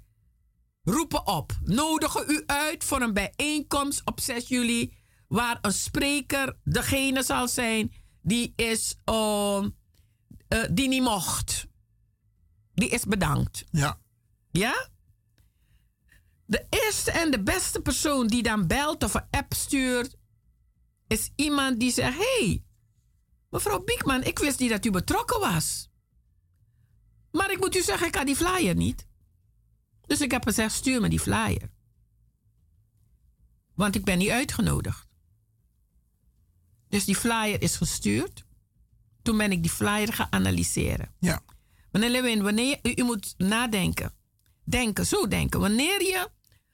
roepen 0.86 1.28
op, 1.28 1.52
nodigen 1.64 2.24
u 2.28 2.44
uit 2.46 2.84
voor 2.84 3.02
een 3.02 3.14
bijeenkomst 3.14 4.02
op 4.06 4.20
6 4.20 4.48
juli, 4.48 4.94
waar 5.28 5.58
een 5.62 5.74
spreker 5.74 6.58
degene 6.64 7.24
zal 7.24 7.48
zijn 7.48 7.94
die 8.22 8.54
is, 8.56 8.96
uh, 9.10 9.66
uh, 10.50 10.64
die 10.72 10.88
niet 10.88 11.02
mocht. 11.02 11.68
Die 12.74 12.90
is 12.90 13.06
bedankt. 13.06 13.66
Ja. 13.72 14.00
Ja? 14.52 14.90
De 16.46 16.66
eerste 16.70 17.12
en 17.12 17.32
de 17.32 17.44
beste 17.44 17.82
persoon 17.82 18.28
die 18.28 18.44
dan 18.44 18.68
belt 18.68 19.04
of 19.04 19.14
een 19.14 19.28
app 19.30 19.54
stuurt, 19.54 20.16
is 21.08 21.32
iemand 21.36 21.80
die 21.80 21.92
zegt: 21.92 22.18
hey, 22.18 22.64
mevrouw 23.50 23.84
Biekman, 23.84 24.24
ik 24.24 24.40
wist 24.40 24.60
niet 24.60 24.70
dat 24.70 24.86
u 24.86 24.92
betrokken 24.92 25.40
was. 25.40 25.90
Maar 27.32 27.52
ik 27.52 27.60
moet 27.60 27.76
u 27.76 27.82
zeggen, 27.82 28.08
ik 28.08 28.16
had 28.16 28.26
die 28.26 28.36
flyer 28.36 28.76
niet. 28.76 29.08
Dus 30.08 30.22
ik 30.22 30.32
heb 30.32 30.44
gezegd: 30.44 30.74
stuur 30.74 31.02
me 31.02 31.10
die 31.10 31.20
flyer. 31.20 31.70
Want 33.74 33.96
ik 33.96 34.04
ben 34.04 34.18
niet 34.18 34.30
uitgenodigd. 34.30 35.08
Dus 36.90 37.06
die 37.06 37.16
flyer 37.16 37.62
is 37.62 37.76
gestuurd. 37.76 38.46
Toen 39.22 39.38
ben 39.38 39.52
ik 39.52 39.62
die 39.62 39.72
flyer 39.72 40.14
gaan 40.14 40.28
analyseren. 40.30 41.14
Ja. 41.20 41.42
Meneer 41.92 42.10
Lewin, 42.10 42.44
wanneer 42.44 42.80
u, 42.82 42.94
u 42.96 43.04
moet 43.04 43.34
nadenken. 43.38 44.14
Denken, 44.64 45.06
zo 45.06 45.28
denken. 45.28 45.60
Wanneer 45.60 46.02
je 46.02 46.30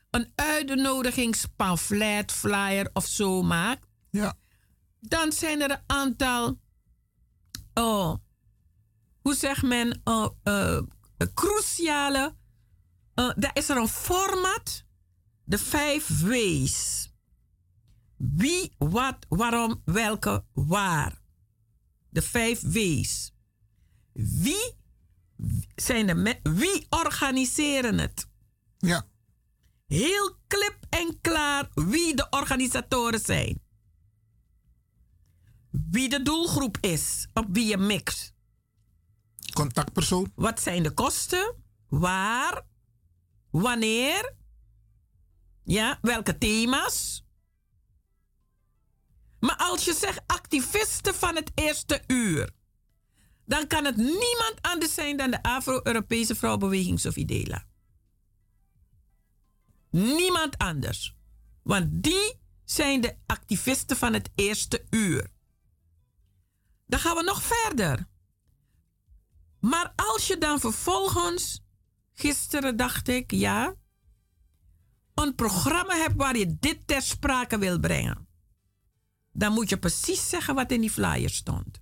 een 0.09 0.31
uitnodigingspamflet, 0.35 2.31
flyer 2.31 2.89
of 2.93 3.05
zo 3.05 3.41
maakt, 3.41 3.87
ja. 4.09 4.37
dan 4.99 5.31
zijn 5.31 5.61
er 5.61 5.71
een 5.71 5.83
aantal, 5.85 6.59
oh, 7.73 8.15
hoe 9.21 9.35
zegt 9.35 9.61
men, 9.61 10.01
uh, 10.03 10.27
uh, 10.43 10.79
cruciale, 11.33 12.35
daar 13.27 13.51
is 13.53 13.69
er 13.69 13.77
een 13.77 13.87
format, 13.87 14.85
de 15.43 15.57
vijf 15.57 16.21
W's. 16.21 17.09
Wie, 18.17 18.73
wat, 18.77 19.17
waarom, 19.29 19.81
welke, 19.85 20.45
waar. 20.53 21.21
De 22.09 22.21
vijf 22.21 22.61
W's. 22.61 23.31
Wie 24.13 24.75
zijn 25.75 26.07
de 26.07 26.39
wie 26.43 26.85
organiseren 26.89 27.97
het? 27.97 28.27
Ja. 28.77 29.05
Heel 29.87 30.35
klip 30.47 30.77
en 30.89 31.21
klaar 31.21 31.69
wie 31.73 32.15
de 32.15 32.27
organisatoren 32.29 33.19
zijn. 33.19 33.61
Wie 35.69 36.09
de 36.09 36.21
doelgroep 36.21 36.77
is, 36.81 37.27
op 37.33 37.45
wie 37.49 37.65
je 37.65 37.77
mixt. 37.77 38.33
Contactpersoon. 39.53 40.31
Wat 40.35 40.61
zijn 40.61 40.83
de 40.83 40.91
kosten? 40.91 41.55
Waar? 41.87 42.65
Wanneer? 43.51 44.33
Ja, 45.63 45.99
welke 46.01 46.37
thema's? 46.37 47.25
Maar 49.39 49.55
als 49.57 49.85
je 49.85 49.93
zegt 49.93 50.21
activisten 50.25 51.15
van 51.15 51.35
het 51.35 51.51
eerste 51.55 52.03
uur, 52.07 52.49
dan 53.45 53.67
kan 53.67 53.85
het 53.85 53.95
niemand 53.97 54.55
anders 54.61 54.93
zijn 54.93 55.17
dan 55.17 55.31
de 55.31 55.43
Afro-Europese 55.43 56.35
Vrouwenbeweging 56.35 56.99
Sofidela. 56.99 57.65
Niemand 59.89 60.57
anders. 60.57 61.15
Want 61.63 62.03
die 62.03 62.39
zijn 62.63 63.01
de 63.01 63.15
activisten 63.25 63.97
van 63.97 64.13
het 64.13 64.29
eerste 64.35 64.85
uur. 64.89 65.31
Dan 66.85 66.99
gaan 66.99 67.15
we 67.15 67.23
nog 67.23 67.41
verder. 67.41 68.07
Maar 69.59 69.93
als 69.95 70.27
je 70.27 70.37
dan 70.37 70.59
vervolgens, 70.59 71.60
gisteren 72.21 72.77
dacht 72.77 73.07
ik, 73.07 73.31
ja, 73.31 73.75
een 75.13 75.35
programma 75.35 75.95
hebt 75.95 76.15
waar 76.15 76.37
je 76.37 76.57
dit 76.59 76.87
ter 76.87 77.01
sprake 77.01 77.57
wil 77.57 77.79
brengen, 77.79 78.27
dan 79.31 79.53
moet 79.53 79.69
je 79.69 79.77
precies 79.77 80.29
zeggen 80.29 80.55
wat 80.55 80.71
in 80.71 80.81
die 80.81 80.91
flyer 80.91 81.29
stond. 81.29 81.81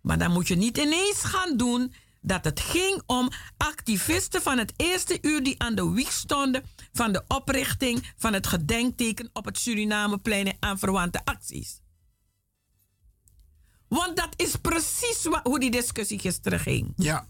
Maar 0.00 0.18
dan 0.18 0.32
moet 0.32 0.48
je 0.48 0.54
niet 0.54 0.78
ineens 0.78 1.24
gaan 1.24 1.56
doen 1.56 1.94
dat 2.20 2.44
het 2.44 2.60
ging 2.60 3.02
om 3.06 3.30
activisten 3.56 4.42
van 4.42 4.58
het 4.58 4.72
eerste 4.76 5.18
uur 5.20 5.42
die 5.42 5.62
aan 5.62 5.74
de 5.74 5.90
wieg 5.90 6.12
stonden 6.12 6.64
van 6.92 7.12
de 7.12 7.24
oprichting 7.28 8.12
van 8.16 8.32
het 8.32 8.46
gedenkteken 8.46 9.30
op 9.32 9.44
het 9.44 9.58
Surinameplein 9.58 10.46
en 10.46 10.56
aan 10.60 10.78
verwante 10.78 11.24
acties. 11.24 11.80
Want 13.88 14.16
dat 14.16 14.34
is 14.36 14.56
precies 14.56 15.22
wat, 15.24 15.40
hoe 15.42 15.60
die 15.60 15.70
discussie 15.70 16.18
gisteren 16.18 16.60
ging. 16.60 16.92
Ja. 16.96 17.26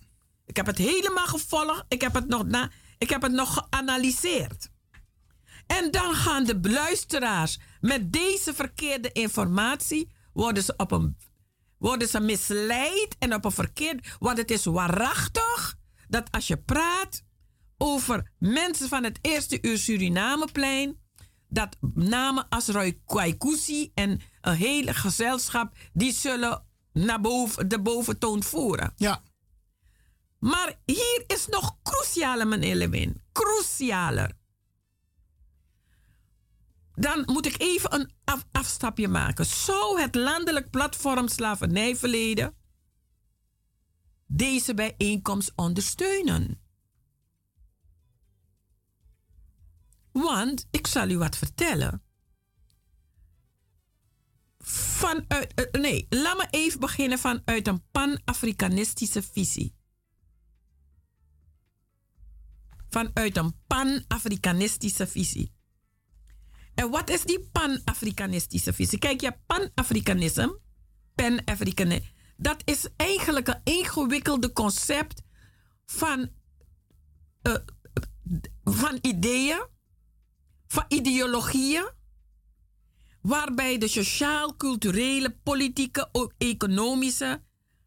Ik 0.52 0.58
heb 0.58 0.66
het 0.66 0.78
helemaal 0.78 1.26
gevolgd. 1.26 1.84
Ik 1.88 2.00
heb 2.00 2.14
het 2.14 2.28
nog, 2.28 2.44
na, 2.44 2.70
ik 2.98 3.10
heb 3.10 3.22
het 3.22 3.32
nog 3.32 3.54
geanalyseerd. 3.54 4.70
En 5.66 5.90
dan 5.90 6.14
gaan 6.14 6.44
de 6.44 6.58
luisteraars 6.62 7.58
met 7.80 8.12
deze 8.12 8.54
verkeerde 8.54 9.12
informatie 9.12 10.12
worden 10.32 10.62
ze 10.62 10.74
op 10.76 10.90
een 10.90 11.16
worden 11.78 12.08
ze 12.08 12.20
misleid 12.20 13.16
en 13.18 13.34
op 13.34 13.44
een 13.44 13.52
verkeerd. 13.52 14.16
Want 14.18 14.38
het 14.38 14.50
is 14.50 14.64
waarachtig 14.64 15.76
dat 16.08 16.30
als 16.30 16.46
je 16.46 16.56
praat 16.56 17.24
over 17.78 18.32
mensen 18.38 18.88
van 18.88 19.04
het 19.04 19.18
eerste 19.22 19.58
uur 19.62 19.78
Surinameplein, 19.78 20.98
dat 21.48 21.76
namen 21.94 22.48
als 22.48 22.68
Roy 22.68 23.00
Kwaikusi 23.06 23.90
en 23.94 24.20
een 24.40 24.56
hele 24.56 24.94
gezelschap, 24.94 25.76
die 25.92 26.12
zullen 26.12 26.64
naar 26.92 27.20
boven, 27.20 27.68
de 27.68 27.80
boventoon 27.80 28.42
voeren. 28.42 28.92
Ja. 28.96 29.22
Maar 30.42 30.80
hier 30.84 31.24
is 31.26 31.46
nog 31.46 31.78
crucialer, 31.82 32.48
meneer 32.48 32.74
Lewin. 32.74 33.22
Crucialer. 33.32 34.32
Dan 36.94 37.22
moet 37.26 37.46
ik 37.46 37.60
even 37.60 37.94
een 37.94 38.12
af, 38.24 38.44
afstapje 38.52 39.08
maken. 39.08 39.46
Zou 39.46 40.00
het 40.00 40.14
landelijk 40.14 40.70
platform 40.70 41.28
Slavernijverleden 41.28 42.54
deze 44.26 44.74
bijeenkomst 44.74 45.52
ondersteunen? 45.54 46.60
Want 50.12 50.66
ik 50.70 50.86
zal 50.86 51.08
u 51.08 51.18
wat 51.18 51.36
vertellen. 51.36 52.02
Vanuit, 54.58 55.68
nee, 55.72 56.06
laat 56.08 56.36
me 56.36 56.46
even 56.50 56.80
beginnen 56.80 57.18
vanuit 57.18 57.66
een 57.66 57.84
pan-Afrikanistische 57.90 59.22
visie. 59.22 59.80
Vanuit 62.92 63.36
een 63.36 63.54
pan-Afrikanistische 63.66 65.06
visie. 65.06 65.52
En 66.74 66.90
wat 66.90 67.10
is 67.10 67.22
die 67.22 67.40
pan-Afrikanistische 67.52 68.72
visie? 68.72 68.98
Kijk, 68.98 69.20
je 69.20 69.36
pan-Afrikanisme, 69.46 70.58
pan-Afrikanisme, 71.14 72.10
dat 72.36 72.62
is 72.64 72.86
eigenlijk 72.96 73.48
een 73.48 73.60
ingewikkelde 73.64 74.52
concept 74.52 75.22
van, 75.86 76.30
uh, 77.42 77.54
van 78.64 78.98
ideeën, 79.00 79.66
van 80.66 80.84
ideologieën, 80.88 81.90
waarbij 83.20 83.78
de 83.78 83.88
sociaal, 83.88 84.56
culturele, 84.56 85.36
politieke, 85.42 86.30
economische, 86.38 87.42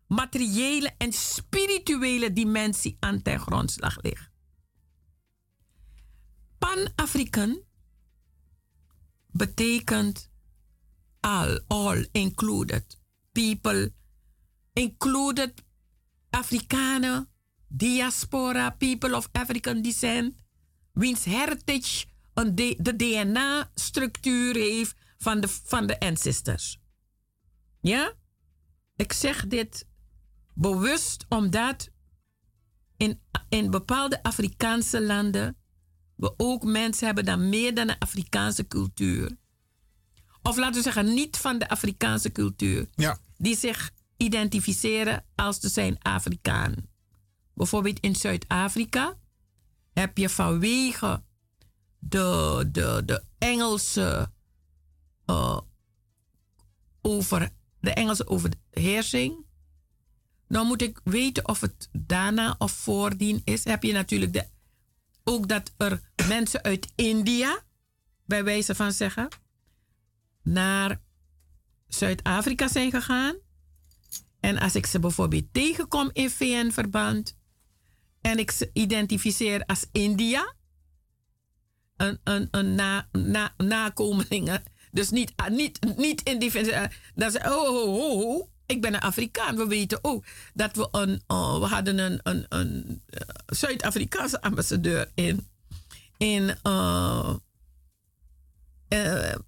materiële 0.08 0.94
en 0.98 1.14
spirituele 1.14 2.34
dimensie 2.34 2.98
aan 3.00 3.22
ten 3.22 3.40
grondslag 3.40 4.02
ligt. 4.02 4.34
Pan-African 6.58 7.64
betekent 9.32 10.30
all, 11.20 11.60
all 11.68 12.06
included. 12.12 12.84
People 13.32 13.90
included 14.74 15.64
Afrikanen, 16.30 17.30
diaspora, 17.68 18.72
people 18.72 19.16
of 19.16 19.30
African 19.32 19.82
descent, 19.82 20.36
wiens 20.94 21.26
heritage 21.26 22.06
een 22.34 22.56
de, 22.56 22.76
de 22.82 22.96
DNA-structuur 22.96 24.56
heeft 24.56 24.96
van 25.18 25.40
de, 25.40 25.48
van 25.48 25.88
de 25.88 26.00
ancestors. 26.00 26.80
Ja? 27.82 28.14
Ik 28.96 29.14
zeg 29.14 29.48
dit 29.48 29.88
bewust 30.54 31.26
omdat 31.30 31.90
in, 32.98 33.22
in 33.50 33.72
bepaalde 33.72 34.24
Afrikaanse 34.24 35.02
landen 35.02 35.58
we 36.16 36.34
ook 36.38 36.64
mensen 36.64 37.06
hebben 37.06 37.26
dan 37.26 37.50
meer 37.50 37.74
dan 37.74 37.90
een 37.90 37.98
Afrikaanse 37.98 38.68
cultuur. 38.68 39.38
Of 40.42 40.58
laten 40.58 40.76
we 40.76 40.82
zeggen, 40.82 41.14
niet 41.14 41.38
van 41.38 41.60
de 41.60 41.70
Afrikaanse 41.70 42.32
cultuur. 42.32 42.88
Ja. 42.96 43.18
Die 43.38 43.58
zich 43.58 43.92
identificeren 44.18 45.26
als 45.36 45.60
te 45.60 45.70
zijn 45.70 45.98
Afrikaan. 46.02 46.76
Bijvoorbeeld 47.54 48.00
in 48.00 48.16
Zuid-Afrika 48.16 49.18
heb 49.94 50.18
je 50.18 50.30
vanwege 50.30 51.24
de, 52.00 52.70
de, 52.72 53.02
de 53.06 53.24
Engelse 53.38 54.32
eh, 55.26 55.60
over 57.02 57.50
de 57.80 57.92
Engelse 57.92 58.28
overheersing. 58.28 59.46
Nou 60.48 60.66
moet 60.66 60.82
ik 60.82 61.00
weten 61.04 61.48
of 61.48 61.62
het 61.62 61.90
daarna 61.92 62.56
of 62.58 62.72
voordien 62.72 63.42
is. 63.44 63.64
Heb 63.64 63.84
je 63.84 63.94
natuurlijk 63.94 64.34
de, 64.34 64.48
ook 65.26 65.48
dat 65.48 65.74
er 65.78 66.02
mensen 66.28 66.64
uit 66.64 66.92
India, 66.96 67.60
bij 68.26 68.44
wijze 68.44 68.76
van 68.76 68.92
zeggen, 68.92 69.28
naar 70.44 71.02
Zuid-Afrika 71.88 72.68
zijn 72.68 72.92
gegaan. 72.92 73.36
En 74.40 74.58
als 74.58 74.76
ik 74.76 74.86
ze 74.86 75.00
bijvoorbeeld 75.00 75.54
tegenkom 75.54 76.10
in 76.14 76.30
VN-verband 76.30 77.38
en 78.22 78.40
ik 78.40 78.52
ze 78.52 78.70
identificeer 78.74 79.66
als 79.66 79.86
India, 79.92 80.54
een, 81.98 82.20
een, 82.24 82.48
een 82.52 82.76
na, 82.76 83.08
na, 83.12 83.54
nakomelingen, 83.58 84.64
dus 84.92 85.10
niet, 85.10 85.34
niet, 85.50 85.98
niet 85.98 86.24
in 86.24 86.40
die 86.40 86.52
dan 87.16 87.32
ze, 87.32 87.40
oh, 87.40 87.70
oh, 87.70 87.94
oh, 87.94 88.26
oh, 88.26 88.50
ik 88.66 88.82
ben 88.82 88.94
een 88.94 89.00
Afrikaan. 89.00 89.56
We 89.56 89.68
weten 89.68 90.00
ook 90.02 90.26
dat 90.54 90.76
we 90.76 90.88
een, 90.92 91.22
uh, 91.28 91.60
we 91.60 91.66
hadden 91.66 91.98
een, 91.98 92.20
een, 92.24 92.46
een 92.50 93.02
uh, 93.10 93.20
Zuid-Afrikaanse 93.46 94.42
ambassadeur 94.42 95.12
in, 95.14 95.48
in 96.18 96.58
uh, 96.64 97.36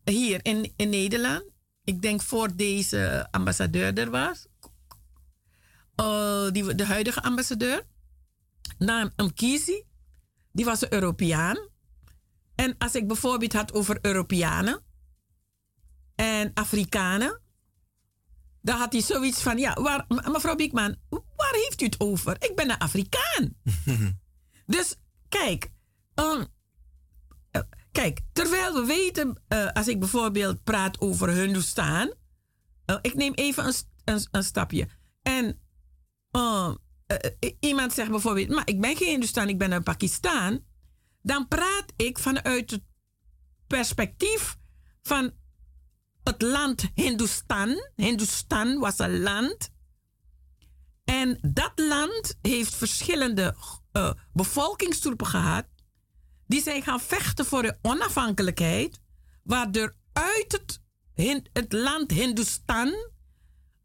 hier 0.03 0.39
in, 0.45 0.73
in 0.75 0.89
Nederland. 0.89 1.43
Ik 1.83 2.01
denk 2.01 2.21
voor 2.21 2.55
deze 2.55 3.27
ambassadeur 3.31 3.97
er 3.97 4.09
was. 4.09 4.47
die, 6.51 6.75
de 6.75 6.85
huidige 6.85 7.21
ambassadeur. 7.21 7.83
Naam 8.77 9.11
Mkisi. 9.15 9.83
Die 10.51 10.65
was 10.65 10.81
een 10.81 10.93
Europeaan. 10.93 11.57
En 12.55 12.75
als 12.77 12.95
ik 12.95 13.07
bijvoorbeeld 13.07 13.53
had 13.53 13.73
over 13.73 13.99
Europeanen 14.01 14.81
en 16.15 16.51
Afrikanen, 16.53 17.41
dan 18.67 18.77
had 18.77 18.93
hij 18.93 19.01
zoiets 19.01 19.41
van: 19.41 19.57
Ja, 19.57 19.73
waar, 19.73 20.05
mevrouw 20.07 20.55
Biekman, 20.55 20.95
waar 21.09 21.53
heeft 21.53 21.81
u 21.81 21.85
het 21.85 21.99
over? 21.99 22.35
Ik 22.39 22.55
ben 22.55 22.69
een 22.69 22.77
Afrikaan. 22.77 23.53
dus 24.75 24.95
kijk, 25.29 25.71
um, 26.15 26.47
kijk, 27.91 28.19
terwijl 28.33 28.73
we 28.73 28.85
weten, 28.85 29.41
uh, 29.49 29.71
als 29.71 29.87
ik 29.87 29.99
bijvoorbeeld 29.99 30.63
praat 30.63 31.01
over 31.01 31.29
Hindustan, 31.29 32.13
uh, 32.85 32.97
ik 33.01 33.13
neem 33.13 33.33
even 33.33 33.65
een, 33.65 33.73
een, 34.03 34.27
een 34.31 34.43
stapje. 34.43 34.87
En 35.21 35.59
uh, 36.31 36.73
iemand 37.59 37.93
zegt 37.93 38.09
bijvoorbeeld: 38.09 38.49
Maar 38.49 38.67
ik 38.69 38.81
ben 38.81 38.95
geen 38.95 39.09
Hindustan, 39.09 39.49
ik 39.49 39.57
ben 39.57 39.71
een 39.71 39.83
Pakistan 39.83 40.65
dan 41.27 41.47
praat 41.47 41.93
ik 41.95 42.19
vanuit 42.19 42.71
het 42.71 42.83
perspectief 43.67 44.57
van 45.01 45.31
het 46.27 46.41
land 46.41 46.89
Hindustan. 46.93 47.89
Hindustan 47.95 48.79
was 48.79 48.99
een 48.99 49.19
land. 49.19 49.69
En 51.03 51.39
dat 51.41 51.71
land 51.75 52.37
heeft 52.41 52.75
verschillende 52.75 53.55
uh, 53.93 54.11
bevolkingsgroepen 54.33 55.27
gehad. 55.27 55.65
Die 56.47 56.61
zijn 56.61 56.83
gaan 56.83 56.99
vechten 56.99 57.45
voor 57.45 57.61
de 57.61 57.77
onafhankelijkheid. 57.81 58.99
Waardoor 59.43 59.93
uit 60.13 60.51
het, 60.51 60.81
het 61.53 61.73
land 61.73 62.11
Hindustan 62.11 62.93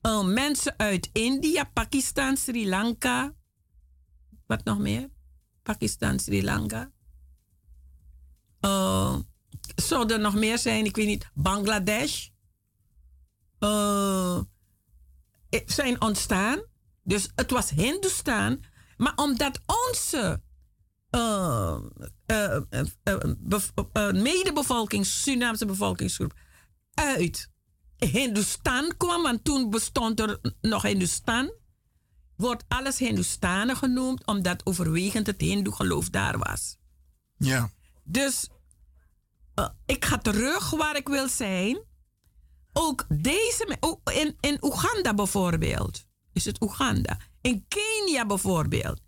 uh, 0.03 0.24
mensen 0.24 0.74
uit 0.78 1.11
India, 1.12 1.64
Pakistan, 1.64 2.36
Sri 2.36 2.68
Lanka. 2.68 3.34
Wat 4.47 4.64
nog 4.64 4.78
meer? 4.78 5.11
Pakistan, 5.62 6.18
Sri 6.18 6.45
Lanka. 6.45 6.90
Uh, 8.61 9.18
er 9.90 10.20
nog 10.20 10.34
meer 10.34 10.59
zijn? 10.59 10.84
Ik 10.84 10.97
weet 10.97 11.07
niet. 11.07 11.30
Bangladesh. 11.34 12.28
Uh, 13.65 14.41
zijn 15.67 16.01
ontstaan. 16.01 16.63
Dus 17.03 17.29
het 17.35 17.51
was 17.51 17.71
Hindustan. 17.71 18.65
Maar 18.97 19.13
omdat 19.17 19.61
onze 19.67 20.41
uh, 21.11 21.81
medebevolking, 24.13 25.07
Surinaamse 25.07 25.67
bevolkingsgroep, 25.67 26.35
uit 26.95 27.51
Hindustan 27.97 28.95
kwam, 28.97 29.23
want 29.23 29.45
toen 29.45 29.71
bestond 29.71 30.21
er 30.21 30.41
nog 30.61 30.83
Hindustan, 30.83 31.53
wordt 32.37 32.65
alles 32.69 32.99
Hindustanen 32.99 33.77
genoemd, 33.77 34.27
omdat 34.27 34.67
overwegend 34.67 35.27
het 35.27 35.41
Hindoe-geloof 35.41 36.11
daar 36.11 36.39
was. 36.39 36.77
Ja. 37.37 37.71
Dus 38.05 38.49
ik 39.87 40.05
ga 40.05 40.19
terug 40.19 40.71
waar 40.71 40.97
ik 40.97 41.09
wil 41.09 41.29
zijn. 41.29 41.91
Ook 42.73 43.07
deze, 43.09 43.79
in, 44.12 44.37
in 44.41 44.59
Oeganda 44.61 45.14
bijvoorbeeld, 45.14 46.05
is 46.33 46.45
het 46.45 46.62
Oeganda. 46.62 47.18
In 47.41 47.66
Kenia 47.68 48.27
bijvoorbeeld. 48.27 49.01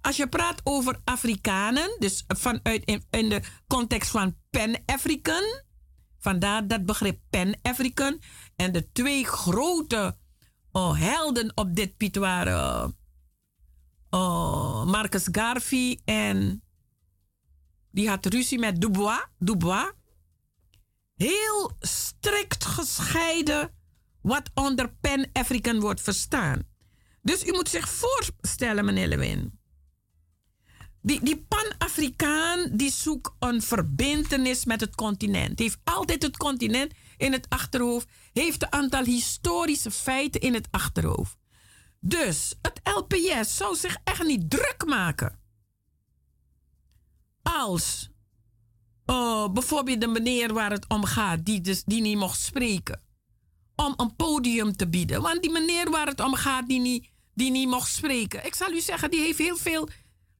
Als 0.00 0.16
je 0.16 0.28
praat 0.28 0.60
over 0.64 1.00
Afrikanen, 1.04 1.96
dus 1.98 2.24
vanuit 2.28 2.84
in, 2.84 3.04
in 3.10 3.28
de 3.28 3.42
context 3.66 4.10
van 4.10 4.36
Pan-African, 4.50 5.62
vandaar 6.18 6.66
dat 6.66 6.86
begrip 6.86 7.20
Pan-African. 7.30 8.20
En 8.56 8.72
de 8.72 8.92
twee 8.92 9.24
grote 9.24 10.16
oh, 10.72 10.98
helden 10.98 11.52
op 11.54 11.74
dit 11.74 11.96
piet 11.96 12.16
waren 12.16 12.96
oh, 14.10 14.84
Marcus 14.84 15.28
Garvey 15.32 16.00
en 16.04 16.62
die 17.90 18.08
had 18.08 18.26
ruzie 18.26 18.58
met 18.58 18.80
Dubois. 18.80 19.26
Dubois. 19.38 19.92
Heel 21.22 21.76
strikt 21.80 22.64
gescheiden 22.64 23.74
wat 24.22 24.50
onder 24.54 24.92
Pan-African 25.00 25.80
wordt 25.80 26.00
verstaan. 26.00 26.62
Dus 27.22 27.46
u 27.46 27.52
moet 27.52 27.68
zich 27.68 27.88
voorstellen, 27.88 28.84
meneer 28.84 29.08
Lewin. 29.08 29.58
Die, 31.02 31.24
die 31.24 31.46
Pan-Afrikaan 31.48 32.70
die 32.72 32.90
zoekt 32.90 33.32
een 33.38 33.62
verbindenis 33.62 34.64
met 34.64 34.80
het 34.80 34.94
continent. 34.94 35.58
Heeft 35.58 35.78
altijd 35.84 36.22
het 36.22 36.36
continent 36.36 36.92
in 37.16 37.32
het 37.32 37.46
achterhoofd. 37.48 38.08
Heeft 38.32 38.62
een 38.62 38.72
aantal 38.72 39.04
historische 39.04 39.90
feiten 39.90 40.40
in 40.40 40.54
het 40.54 40.68
achterhoofd. 40.70 41.36
Dus 42.00 42.54
het 42.62 42.80
LPS 42.84 43.56
zou 43.56 43.76
zich 43.76 43.96
echt 44.04 44.24
niet 44.24 44.50
druk 44.50 44.84
maken 44.86 45.38
als 47.42 48.09
uh, 49.10 49.48
bijvoorbeeld 49.48 50.00
de 50.00 50.06
meneer 50.06 50.52
waar 50.52 50.70
het 50.70 50.88
om 50.88 51.04
gaat, 51.04 51.44
die, 51.44 51.60
dus, 51.60 51.84
die 51.84 52.00
niet 52.00 52.18
mocht 52.18 52.40
spreken, 52.40 53.02
om 53.76 53.94
een 53.96 54.16
podium 54.16 54.76
te 54.76 54.88
bieden. 54.88 55.22
Want 55.22 55.42
die 55.42 55.50
meneer 55.50 55.90
waar 55.90 56.06
het 56.06 56.20
om 56.20 56.34
gaat, 56.34 56.68
die 56.68 56.80
niet, 56.80 57.08
die 57.34 57.50
niet 57.50 57.68
mocht 57.68 57.92
spreken, 57.92 58.46
ik 58.46 58.54
zal 58.54 58.72
u 58.72 58.80
zeggen, 58.80 59.10
die 59.10 59.20
heeft 59.20 59.38
heel 59.38 59.56
veel 59.56 59.88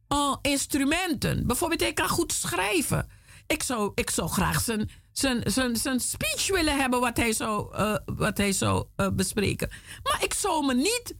uh, 0.08 0.36
instrumenten. 0.42 1.46
Bijvoorbeeld, 1.46 1.80
hij 1.80 1.92
kan 1.92 2.08
goed 2.08 2.32
schrijven. 2.32 3.08
Ik 3.46 3.62
zou, 3.62 3.92
ik 3.94 4.10
zou 4.10 4.28
graag 4.28 4.60
zijn, 4.60 4.90
zijn, 5.12 5.50
zijn, 5.50 5.76
zijn 5.76 6.00
speech 6.00 6.48
willen 6.48 6.76
hebben 6.76 7.00
wat 7.00 7.16
hij 7.16 7.32
zou, 7.32 7.76
uh, 7.76 7.96
wat 8.04 8.36
hij 8.36 8.52
zou 8.52 8.86
bespreken. 9.12 9.70
Maar 10.02 10.24
ik 10.24 10.34
zou 10.34 10.66
me 10.66 10.74
niet 10.74 11.14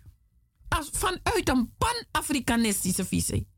als, 0.68 0.88
vanuit 0.92 1.48
een 1.48 1.74
pan-Afrikanistische 1.78 3.04
visie 3.04 3.49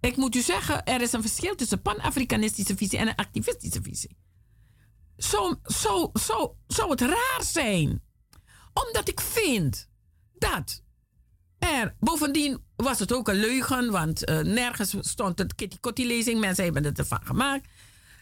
ik 0.00 0.16
moet 0.16 0.34
u 0.34 0.40
zeggen, 0.40 0.84
er 0.84 1.00
is 1.00 1.12
een 1.12 1.20
verschil 1.20 1.54
tussen 1.54 1.82
pan-Afrikanistische 1.82 2.76
visie 2.76 2.98
en 2.98 3.08
een 3.08 3.14
activistische 3.14 3.82
visie. 3.82 4.16
Zo, 5.16 5.54
zo, 5.64 6.10
zo 6.20 6.56
zou 6.66 6.90
het 6.90 7.00
raar 7.00 7.40
zijn. 7.42 8.02
Omdat 8.72 9.08
ik 9.08 9.20
vind 9.20 9.88
dat 10.38 10.82
er, 11.58 11.96
bovendien 12.00 12.64
was 12.76 12.98
het 12.98 13.12
ook 13.12 13.28
een 13.28 13.40
leugen, 13.40 13.90
want 13.90 14.28
uh, 14.28 14.38
nergens 14.38 14.94
stond 15.00 15.38
het 15.38 15.54
Kitty 15.54 15.76
Kotti 15.80 16.06
lezing, 16.06 16.40
mensen 16.40 16.64
hebben 16.64 16.84
het 16.84 16.98
ervan 16.98 17.20
gemaakt. 17.24 17.68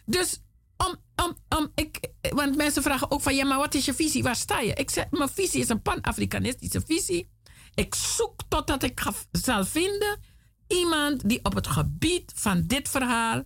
Dus 0.04 0.42
om, 0.76 0.96
om, 1.24 1.36
om, 1.58 1.72
ik, 1.74 2.08
want 2.20 2.56
mensen 2.56 2.82
vragen 2.82 3.10
ook 3.10 3.20
van 3.20 3.34
ja, 3.34 3.44
maar 3.44 3.58
wat 3.58 3.74
is 3.74 3.84
je 3.84 3.94
visie? 3.94 4.22
Waar 4.22 4.36
sta 4.36 4.60
je? 4.60 4.74
Ik 4.74 4.90
zeg, 4.90 5.10
mijn 5.10 5.28
visie 5.28 5.60
is 5.60 5.68
een 5.68 5.82
pan-Afrikanistische 5.82 6.82
visie. 6.86 7.30
Ik 7.74 7.94
zoek 7.94 8.40
totdat 8.48 8.82
ik 8.82 9.02
zal 9.32 9.64
vinden 9.64 10.20
iemand 10.66 11.28
die 11.28 11.44
op 11.44 11.54
het 11.54 11.66
gebied 11.66 12.32
van 12.34 12.62
dit 12.66 12.88
verhaal, 12.88 13.36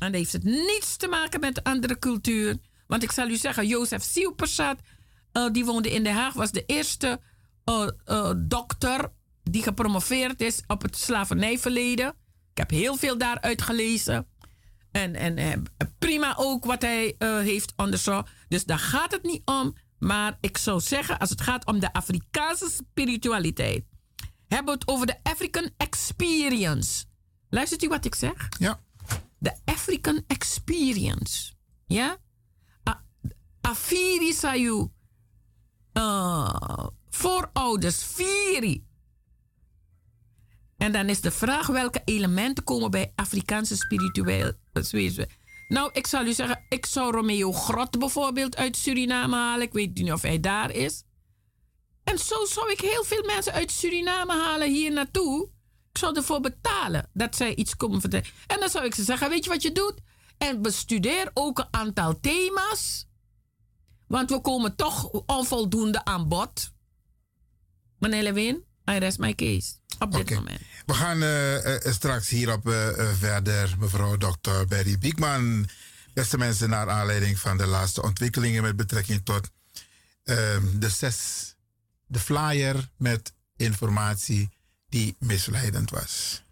en 0.00 0.12
dat 0.12 0.14
heeft 0.14 0.32
het 0.32 0.44
niets 0.44 0.96
te 0.96 1.08
maken 1.08 1.40
met 1.40 1.64
andere 1.64 1.98
cultuur, 1.98 2.56
want 2.86 3.02
ik 3.02 3.10
zal 3.12 3.28
u 3.28 3.36
zeggen, 3.36 3.66
Jozef 3.66 4.02
Sielpersat, 4.02 4.78
uh, 5.32 5.50
die 5.52 5.64
woonde 5.64 5.90
in 5.90 6.02
Den 6.02 6.14
Haag, 6.14 6.32
was 6.32 6.52
de 6.52 6.64
eerste 6.66 7.20
uh, 7.64 7.88
uh, 8.06 8.32
dokter 8.36 9.12
die 9.42 9.62
gepromoveerd 9.62 10.40
is 10.40 10.62
op 10.66 10.82
het 10.82 10.96
slavernijverleden. 10.96 12.08
Ik 12.50 12.58
heb 12.58 12.70
heel 12.70 12.96
veel 12.96 13.18
daaruit 13.18 13.62
gelezen. 13.62 14.26
En, 14.92 15.14
en 15.14 15.64
prima 15.98 16.34
ook 16.36 16.64
wat 16.64 16.82
hij 16.82 17.14
heeft 17.18 17.72
onderzocht. 17.76 18.30
Dus 18.48 18.64
daar 18.64 18.78
gaat 18.78 19.12
het 19.12 19.22
niet 19.22 19.42
om. 19.44 19.74
Maar 19.98 20.38
ik 20.40 20.58
zou 20.58 20.80
zeggen, 20.80 21.18
als 21.18 21.30
het 21.30 21.40
gaat 21.40 21.66
om 21.66 21.80
de 21.80 21.92
Afrikaanse 21.92 22.70
spiritualiteit 22.70 23.84
hebben 24.48 24.74
we 24.74 24.80
het 24.80 24.88
over 24.88 25.06
de 25.06 25.16
African 25.22 25.70
Experience. 25.76 27.04
Luistert 27.50 27.82
u 27.82 27.88
wat 27.88 28.04
ik 28.04 28.14
zeg? 28.14 28.48
Ja. 28.58 28.80
De 29.38 29.52
African 29.64 30.22
Experience. 30.26 31.52
Ja? 31.86 32.18
Afiri 33.66 34.32
sayu. 34.32 34.90
Uh, 35.92 36.86
voorouders, 37.08 38.02
Firi. 38.02 38.84
En 40.76 40.92
dan 40.92 41.08
is 41.08 41.20
de 41.20 41.30
vraag 41.30 41.66
welke 41.66 42.02
elementen 42.04 42.64
komen 42.64 42.90
bij 42.90 43.12
Afrikaanse 43.14 43.76
spiritueel 43.76 44.52
Nou, 45.68 45.90
ik 45.92 46.06
zal 46.06 46.26
u 46.26 46.32
zeggen, 46.32 46.64
ik 46.68 46.86
zou 46.86 47.12
Romeo 47.12 47.52
Grot 47.52 47.98
bijvoorbeeld 47.98 48.56
uit 48.56 48.76
Suriname 48.76 49.36
halen. 49.36 49.66
Ik 49.66 49.72
weet 49.72 49.94
niet 49.94 50.12
of 50.12 50.22
hij 50.22 50.40
daar 50.40 50.70
is. 50.70 51.02
En 52.10 52.18
zo 52.18 52.44
zou 52.44 52.70
ik 52.70 52.80
heel 52.80 53.04
veel 53.04 53.22
mensen 53.22 53.52
uit 53.52 53.70
Suriname 53.70 54.32
halen 54.32 54.72
hier 54.72 54.92
naartoe. 54.92 55.48
Ik 55.92 55.98
zou 55.98 56.16
ervoor 56.16 56.40
betalen 56.40 57.08
dat 57.12 57.36
zij 57.36 57.54
iets 57.54 57.76
komen 57.76 58.00
vertellen. 58.00 58.26
En 58.46 58.60
dan 58.60 58.68
zou 58.68 58.84
ik 58.84 58.94
ze 58.94 59.02
zeggen: 59.02 59.28
Weet 59.28 59.44
je 59.44 59.50
wat 59.50 59.62
je 59.62 59.72
doet? 59.72 59.94
En 60.38 60.62
bestudeer 60.62 61.30
ook 61.34 61.58
een 61.58 61.68
aantal 61.70 62.20
thema's. 62.20 63.06
Want 64.06 64.30
we 64.30 64.40
komen 64.40 64.76
toch 64.76 65.10
onvoldoende 65.10 66.04
aan 66.04 66.28
bod. 66.28 66.72
Meneer 67.98 68.22
Lewin, 68.22 68.64
I 68.90 68.98
rest 68.98 69.18
my 69.18 69.34
case. 69.34 69.74
Op 69.98 70.12
dit 70.12 70.30
moment. 70.30 70.60
We 70.86 70.94
gaan 70.94 71.22
uh, 71.22 71.64
uh, 71.64 71.92
straks 71.92 72.28
hierop 72.28 72.68
uh, 72.68 72.88
verder, 73.18 73.74
mevrouw 73.78 74.16
Dr. 74.16 74.64
Berry 74.68 74.98
Biekman. 74.98 75.68
Beste 76.14 76.38
mensen, 76.38 76.68
naar 76.68 76.90
aanleiding 76.90 77.38
van 77.38 77.56
de 77.56 77.66
laatste 77.66 78.02
ontwikkelingen 78.02 78.62
met 78.62 78.76
betrekking 78.76 79.24
tot 79.24 79.50
ehm, 80.24 80.78
de 80.78 80.88
zes, 80.88 81.55
de 82.06 82.18
flyer 82.18 82.88
met 82.96 83.32
informatie 83.56 84.48
die 84.88 85.16
misleidend 85.18 85.90
was. 85.90 86.42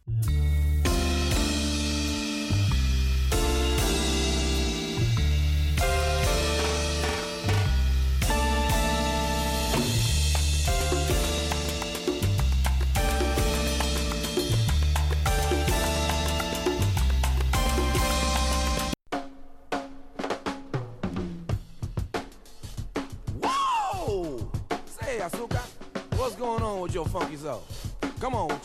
Come 27.14 28.34
on 28.34 28.48
with. 28.48 28.58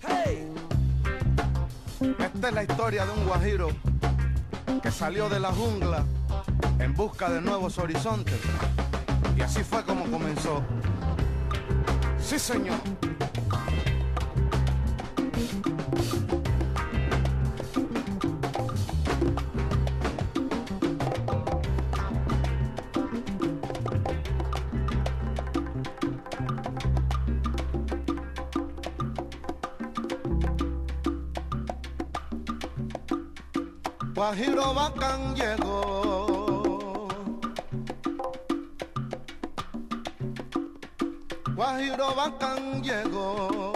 Hey. 0.00 0.48
Esta 2.18 2.48
es 2.48 2.54
la 2.54 2.62
historia 2.62 3.04
de 3.04 3.12
un 3.12 3.26
guajiro 3.26 3.68
que 4.82 4.90
salió 4.90 5.28
de 5.28 5.38
la 5.38 5.52
jungla 5.52 6.06
en 6.78 6.94
busca 6.94 7.28
de 7.28 7.42
nuevos 7.42 7.76
horizontes. 7.76 8.40
Y 9.36 9.42
así 9.42 9.62
fue 9.62 9.84
como 9.84 10.10
comenzó. 10.10 10.62
Sí, 12.18 12.38
señor. 12.38 12.78
Guajiro 34.24 34.72
Bacán 34.72 35.36
llegó. 35.36 37.08
Guajiro 41.54 42.14
Bacán 42.14 42.82
llegó. 42.82 43.74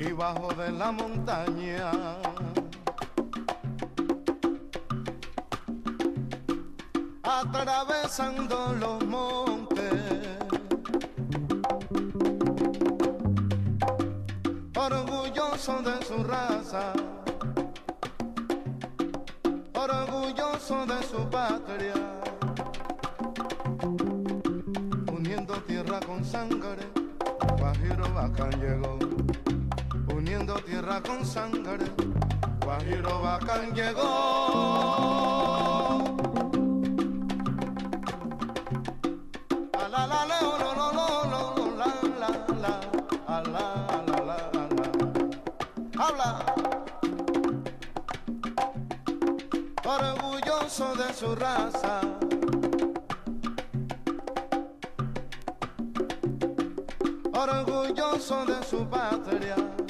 Y 0.00 0.10
bajo 0.10 0.52
de 0.54 0.72
la 0.72 0.90
montaña. 0.90 1.92
Atravesando 7.22 8.74
los 8.80 9.04
montes 9.06 10.33
orgulloso 15.54 15.82
de 15.82 16.04
su 16.04 16.24
raza, 16.24 16.92
orgulloso 19.74 20.86
de 20.86 21.02
su 21.06 21.30
patria, 21.30 21.94
uniendo 25.12 25.54
tierra 25.66 26.00
con 26.00 26.24
sangre, 26.24 26.88
Guajiro 27.58 28.12
Bacán 28.12 28.50
llegó, 28.60 28.98
uniendo 30.12 30.54
tierra 30.56 31.00
con 31.00 31.24
sangre, 31.24 31.84
Guajiro 32.64 33.20
Bacán 33.22 33.74
llegó. 33.74 35.33
Orgulloso 50.80 50.96
de 50.96 51.14
su 51.14 51.34
raza. 51.36 52.00
Orgulloso 57.32 58.44
de 58.44 58.64
su 58.64 58.88
patria. 58.88 59.83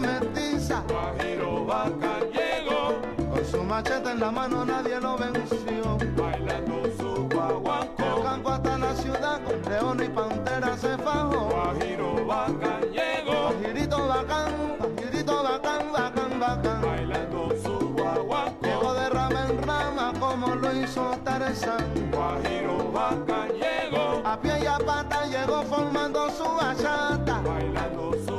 Mestiza. 0.00 0.82
Guajiro 0.88 1.64
Bacán 1.64 2.22
llegó. 2.32 3.00
Con 3.30 3.44
su 3.44 3.62
machete 3.64 4.10
en 4.10 4.20
la 4.20 4.30
mano 4.30 4.64
nadie 4.64 5.00
lo 5.00 5.16
venció. 5.16 5.98
Bailando 6.16 6.82
su 6.98 7.28
guaguancó. 7.28 8.16
El 8.16 8.22
campo 8.22 8.50
hasta 8.50 8.78
la 8.78 8.94
ciudad 8.94 9.40
con 9.44 9.72
león 9.72 10.02
y 10.04 10.08
pantera 10.08 10.76
se 10.76 10.96
fajó. 10.98 11.48
Guajiro 11.48 12.26
Bacán 12.26 12.82
llegó. 12.92 13.50
Guajirito 13.50 14.08
bacán, 14.08 14.52
guajirito 14.78 15.42
bacán, 15.42 15.92
bacán, 15.92 16.40
bacán. 16.40 16.82
Bailando 16.82 17.48
su 17.62 17.92
guaguancó. 17.94 18.66
Llegó 18.66 18.94
de 18.94 19.08
rama 19.10 19.46
en 19.48 19.62
rama 19.62 20.12
como 20.18 20.54
lo 20.54 20.72
hizo 20.76 21.10
Tarzán. 21.24 22.10
Guajiro 22.10 22.92
Bacán 22.92 23.48
llegó. 23.52 24.22
A 24.24 24.38
pie 24.40 24.62
y 24.62 24.66
a 24.66 24.78
pata 24.78 25.26
llegó 25.26 25.62
formando 25.62 26.30
su 26.30 26.44
bachata. 26.44 27.40
Bailando 27.42 28.12
su 28.26 28.35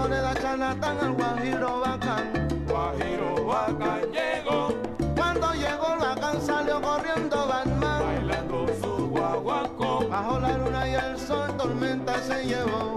no 0.00 0.08
menores 0.08 0.34
de 0.34 0.42
Chanatán 0.42 0.98
al 1.00 1.12
Guajiro 1.12 1.80
Bacán. 1.80 2.48
Guajiro 2.66 3.44
Bacán 3.46 4.00
llegó. 4.12 4.74
Cuando 5.16 5.52
llegó 5.52 5.94
el 5.94 6.00
Bacán 6.00 6.40
salió 6.40 6.80
corriendo 6.80 7.46
Batman. 7.46 8.02
Bailando 8.02 8.66
su 8.80 9.08
guaguancó. 9.08 10.08
Bajo 10.08 10.40
la 10.40 10.56
luna 10.56 10.88
y 10.88 10.94
el 10.94 11.18
sol 11.18 11.54
tormenta 11.56 12.18
se 12.22 12.44
llevó. 12.44 12.96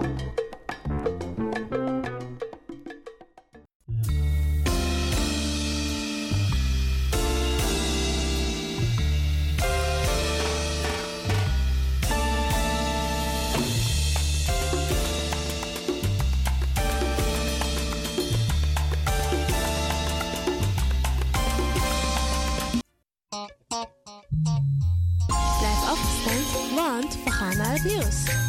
karma 27.44 27.74
abuse. 27.74 28.43